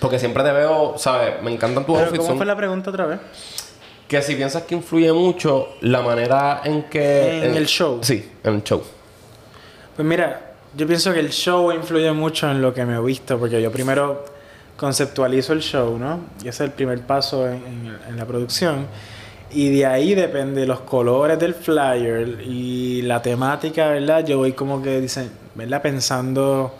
[0.00, 1.42] Porque siempre te veo, ¿sabes?
[1.42, 2.18] Me encantan tus Pero outfits.
[2.18, 3.18] ¿Cómo son- fue la pregunta otra vez?
[4.08, 7.44] Que si piensas que influye mucho la manera en que...
[7.44, 7.98] En el show.
[8.02, 8.82] Sí, en el show.
[9.94, 13.38] Pues mira, yo pienso que el show influye mucho en lo que me he visto,
[13.38, 14.24] porque yo primero
[14.76, 16.20] conceptualizo el show, ¿no?
[16.38, 18.86] Y ese es el primer paso en, en- en la producción.
[19.50, 24.24] Y de ahí depende los colores del flyer y la temática, ¿verdad?
[24.24, 25.80] Yo voy como que dicen, ¿verdad?
[25.82, 26.74] Pensando.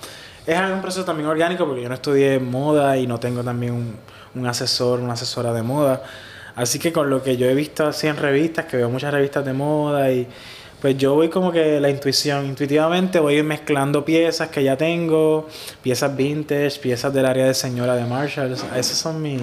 [0.46, 3.96] Es un proceso también orgánico porque yo no estudié moda y no tengo también un,
[4.34, 6.02] un asesor, una asesora de moda.
[6.54, 9.44] Así que con lo que yo he visto así en revistas, que veo muchas revistas
[9.44, 10.26] de moda y
[10.80, 15.48] pues yo voy como que la intuición, intuitivamente voy mezclando piezas que ya tengo,
[15.82, 18.64] piezas vintage, piezas del área de señora de Marshalls.
[18.76, 19.40] Esos son mis...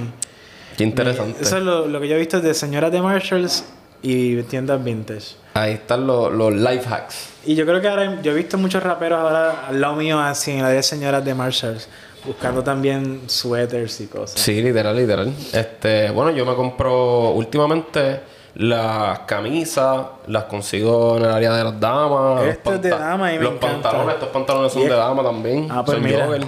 [0.77, 1.41] Qué interesante.
[1.41, 3.65] Eso es lo, lo que yo he visto de señoras de Marshalls
[4.01, 5.35] y tiendas vintage.
[5.55, 7.29] Ahí están los, los life hacks.
[7.45, 10.51] Y yo creo que ahora yo he visto muchos raperos ahora al lado mío así
[10.51, 11.87] en la de señoras de Marshalls,
[12.25, 14.39] buscando también suéteres y cosas.
[14.39, 15.31] Sí, literal, literal.
[15.53, 18.19] Este, bueno, yo me compro últimamente
[18.55, 22.41] las camisas, las consigo en el área de las damas.
[22.45, 23.81] los Esto es de dama y me Los encanta.
[23.89, 25.67] pantalones, estos pantalones son es- de dama también.
[25.69, 26.25] Ah, pues son mira.
[26.25, 26.45] jogger.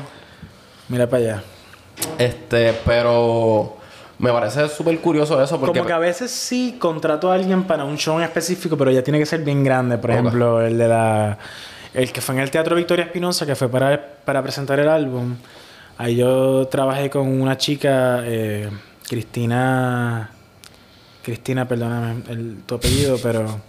[0.89, 1.43] Mira para allá.
[2.17, 3.75] Este, pero
[4.19, 5.79] me parece súper curioso eso porque...
[5.79, 9.03] Como que a veces sí contrato a alguien para un show en específico, pero ya
[9.03, 9.97] tiene que ser bien grande.
[9.97, 11.37] Por ejemplo, el de la.
[11.93, 15.35] El que fue en el Teatro Victoria Espinosa, que fue para, para presentar el álbum.
[15.97, 18.69] Ahí yo trabajé con una chica, eh,
[19.07, 20.31] Cristina.
[21.23, 23.59] Cristina, perdóname el, tu apellido, pero.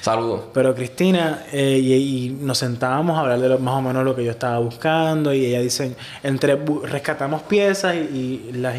[0.00, 0.42] Saludos.
[0.52, 4.16] Pero Cristina, eh, y, y nos sentábamos a hablar de lo, más o menos lo
[4.16, 8.74] que yo estaba buscando y ella dice, entre rescatamos piezas y, y las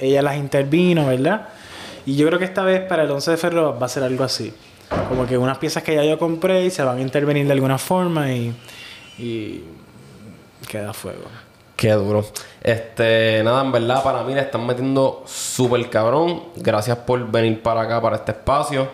[0.00, 1.48] ella las intervino, ¿verdad?
[2.06, 4.24] Y yo creo que esta vez para el 11 de febrero va a ser algo
[4.24, 4.52] así.
[5.08, 7.78] Como que unas piezas que ya yo compré y se van a intervenir de alguna
[7.78, 8.54] forma y,
[9.18, 9.62] y
[10.68, 11.24] queda fuego.
[11.82, 12.24] Qué duro.
[12.62, 16.44] Este, nada, en verdad, para mí le están metiendo súper cabrón.
[16.54, 18.86] Gracias por venir para acá, para este espacio.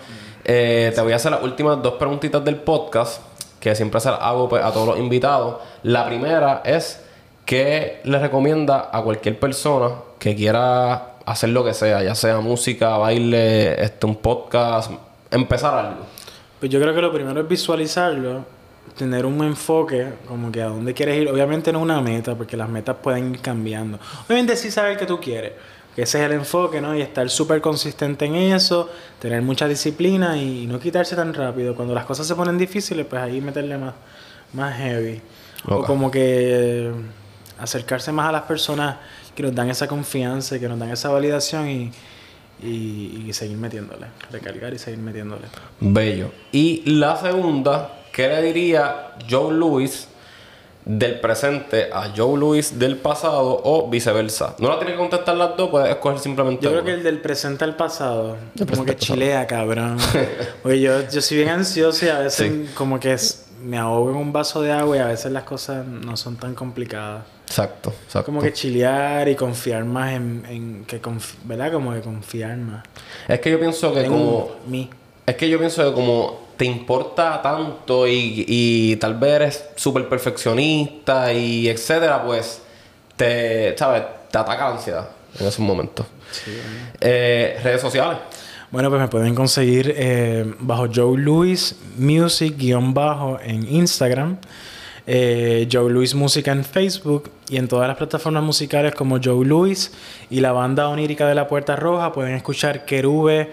[0.42, 3.20] Eh, te voy a hacer las últimas dos preguntitas del podcast,
[3.60, 5.56] que siempre hago pues, a todos los invitados.
[5.82, 7.04] La primera es,
[7.44, 12.96] ¿qué le recomienda a cualquier persona que quiera hacer lo que sea, ya sea música,
[12.96, 14.92] baile, este, un podcast,
[15.30, 16.06] empezar algo?
[16.58, 18.46] Pues yo creo que lo primero es visualizarlo,
[18.96, 21.28] tener un enfoque, como que a dónde quieres ir.
[21.28, 23.98] Obviamente no una meta, porque las metas pueden ir cambiando.
[24.26, 25.52] Obviamente sí saber qué tú quieres,
[25.94, 26.96] que ese es el enfoque, ¿no?
[26.96, 31.74] Y estar súper consistente en eso, tener mucha disciplina y no quitarse tan rápido.
[31.74, 33.94] Cuando las cosas se ponen difíciles, pues ahí meterle más,
[34.52, 35.20] más heavy.
[35.66, 36.92] O como que
[37.58, 38.96] acercarse más a las personas
[39.34, 41.92] que nos dan esa confianza, que nos dan esa validación y,
[42.62, 45.46] y, y seguir metiéndole, recargar y seguir metiéndole.
[45.80, 46.30] Bello.
[46.52, 50.08] Y la segunda, ¿qué le diría Joe Louis
[50.84, 54.56] del presente a Joe Louis del pasado o viceversa?
[54.58, 56.90] No la tienes que contestar las dos, puedes escoger simplemente Yo creo una.
[56.90, 59.98] que el del presente al pasado, Del como que chilea, cabrón.
[60.64, 62.70] Oye, yo, yo soy bien ansioso y a veces Sí.
[62.74, 65.86] como que es- me ahogo en un vaso de agua y a veces las cosas
[65.86, 67.24] no son tan complicadas.
[67.46, 68.26] Exacto, exacto.
[68.26, 71.70] Como que chilear y confiar más en, en que conf- ¿verdad?
[71.72, 72.84] Como que confiar más.
[73.28, 74.50] Es que yo pienso que En como...
[74.66, 74.90] mí.
[75.24, 80.08] Es que yo pienso que como te importa tanto y, y tal vez eres súper
[80.08, 82.60] perfeccionista y etcétera, pues
[83.16, 84.02] te, ¿sabes?
[84.30, 86.04] Te ataca la ansiedad en esos momentos.
[87.00, 88.18] Eh, redes sociales.
[88.72, 94.36] Bueno, pues me pueden conseguir eh, bajo Joe Louis Music guion bajo en Instagram,
[95.06, 99.92] eh, Joe Louis Música en Facebook y en todas las plataformas musicales como Joe Louis
[100.28, 102.12] y la banda onírica de la Puerta Roja.
[102.12, 103.48] Pueden escuchar Querube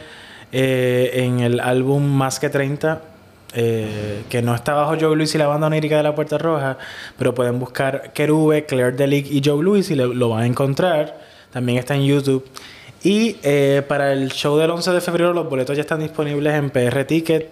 [0.57, 3.01] eh, en el álbum Más que 30.
[3.53, 6.77] eh, que no está bajo Joe Louis y la banda onírica de la Puerta Roja,
[7.17, 11.19] pero pueden buscar Querube, Claire Delic y Joe Louis y lo, lo van a encontrar.
[11.51, 12.45] También está en YouTube.
[13.03, 16.69] Y eh, para el show del 11 de febrero los boletos ya están disponibles en
[16.69, 17.51] PR Ticket.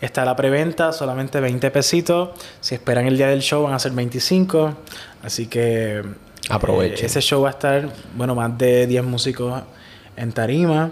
[0.00, 2.30] Está la preventa, solamente 20 pesitos.
[2.60, 4.74] Si esperan el día del show van a ser 25.
[5.22, 6.02] Así que
[6.50, 7.04] Aprovechen.
[7.04, 9.62] eh, ese show va a estar, bueno, más de 10 músicos
[10.16, 10.90] en tarima.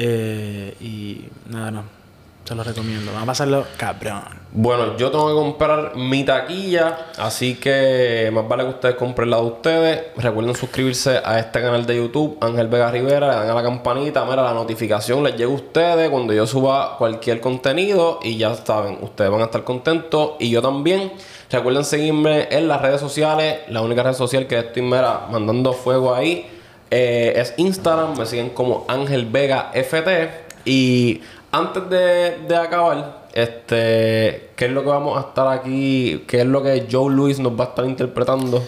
[0.00, 1.98] Eh, y nada, no.
[2.44, 3.12] Se los recomiendo.
[3.12, 4.22] Van a pasarlo cabrón.
[4.52, 9.36] Bueno, yo tengo que comprar mi taquilla, así que más vale que ustedes compren la
[9.36, 10.02] de ustedes.
[10.16, 14.24] Recuerden suscribirse a este canal de YouTube, Ángel Vega Rivera, le dan a la campanita,
[14.24, 18.98] mira, la notificación les llega a ustedes cuando yo suba cualquier contenido y ya saben,
[19.02, 21.12] ustedes van a estar contentos y yo también.
[21.50, 26.14] Recuerden seguirme en las redes sociales, la única red social que estoy mira, mandando fuego
[26.14, 26.57] ahí
[26.90, 30.30] eh, es Instagram, me siguen como Ángel Vega FT
[30.64, 31.20] y
[31.50, 36.24] antes de, acabar, este, ¿qué es lo que vamos a estar aquí?
[36.26, 38.62] ¿Qué es lo que Joe Louis nos va a estar interpretando?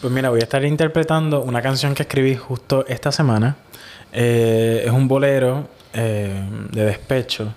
[0.00, 3.56] Pues mira, voy a estar interpretando una canción que escribí justo esta semana.
[4.12, 7.52] Eh, es un bolero eh, de despecho.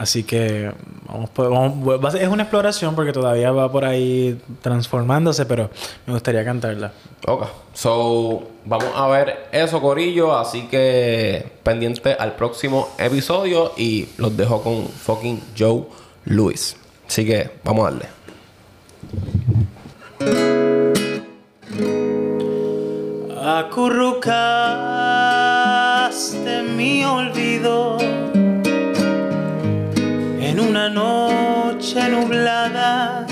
[0.00, 0.72] Así que
[1.06, 5.68] vamos, por- vamos- es una exploración porque todavía va por ahí transformándose, pero
[6.06, 6.90] me gustaría cantarla.
[7.26, 7.44] Ok,
[7.74, 10.34] so vamos a ver eso, Corillo.
[10.38, 15.84] Así que pendiente al próximo episodio y los dejo con fucking Joe
[16.24, 16.76] Louis.
[17.06, 18.06] Así que vamos a darle.
[25.30, 27.98] Acurrucaste mi olvido
[30.70, 33.26] una noche nublada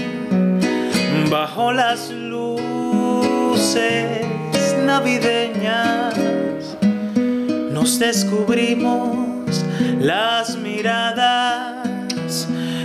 [1.30, 3.46] bajo las luces
[4.84, 6.16] navideñas.
[7.70, 9.64] Nos descubrimos
[10.00, 11.86] las miradas.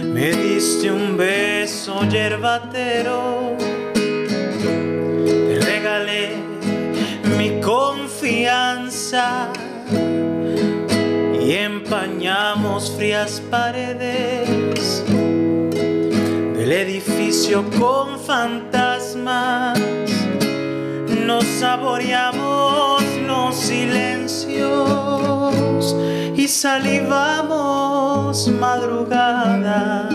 [0.03, 3.57] Me diste un beso yerbatero.
[3.95, 6.35] Te regalé
[7.39, 9.51] mi confianza
[11.55, 19.79] empañamos frías paredes del edificio con fantasmas.
[21.25, 24.55] Nos saboreamos los silencios
[26.35, 30.11] y salivamos madrugadas.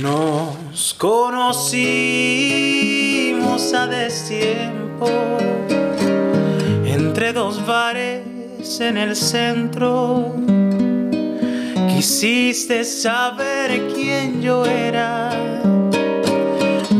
[0.00, 0.94] Nos
[3.88, 5.08] destiempo
[6.84, 10.34] entre dos bares en el centro.
[11.88, 15.30] Quisiste saber quién yo era.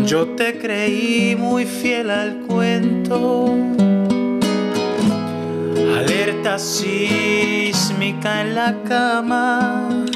[0.05, 3.55] Yo te creí muy fiel al cuento.
[5.97, 10.07] Alerta sísmica en la cama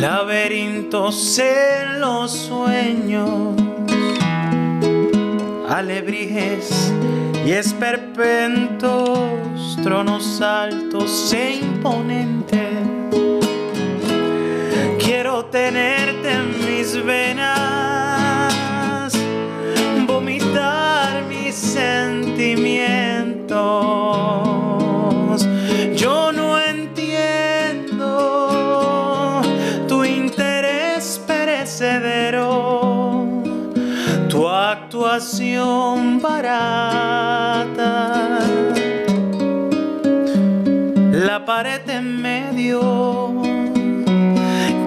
[0.00, 3.59] laberintos en los sueños,
[5.70, 6.92] alebrijes
[7.46, 8.98] y esperpentos,
[9.82, 12.58] tronos altos e imponentes.
[14.98, 17.59] Quiero tenerte en mis venas
[41.12, 43.42] La pared en medio.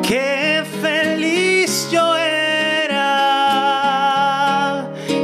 [0.01, 3.03] Qué feliz yo era.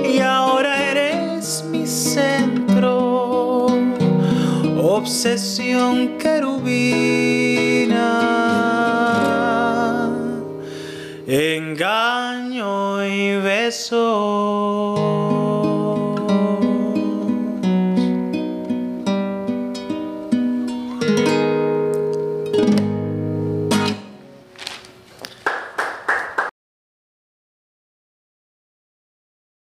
[0.08, 3.66] Y ahora eres mi centro,
[4.78, 6.19] obsesión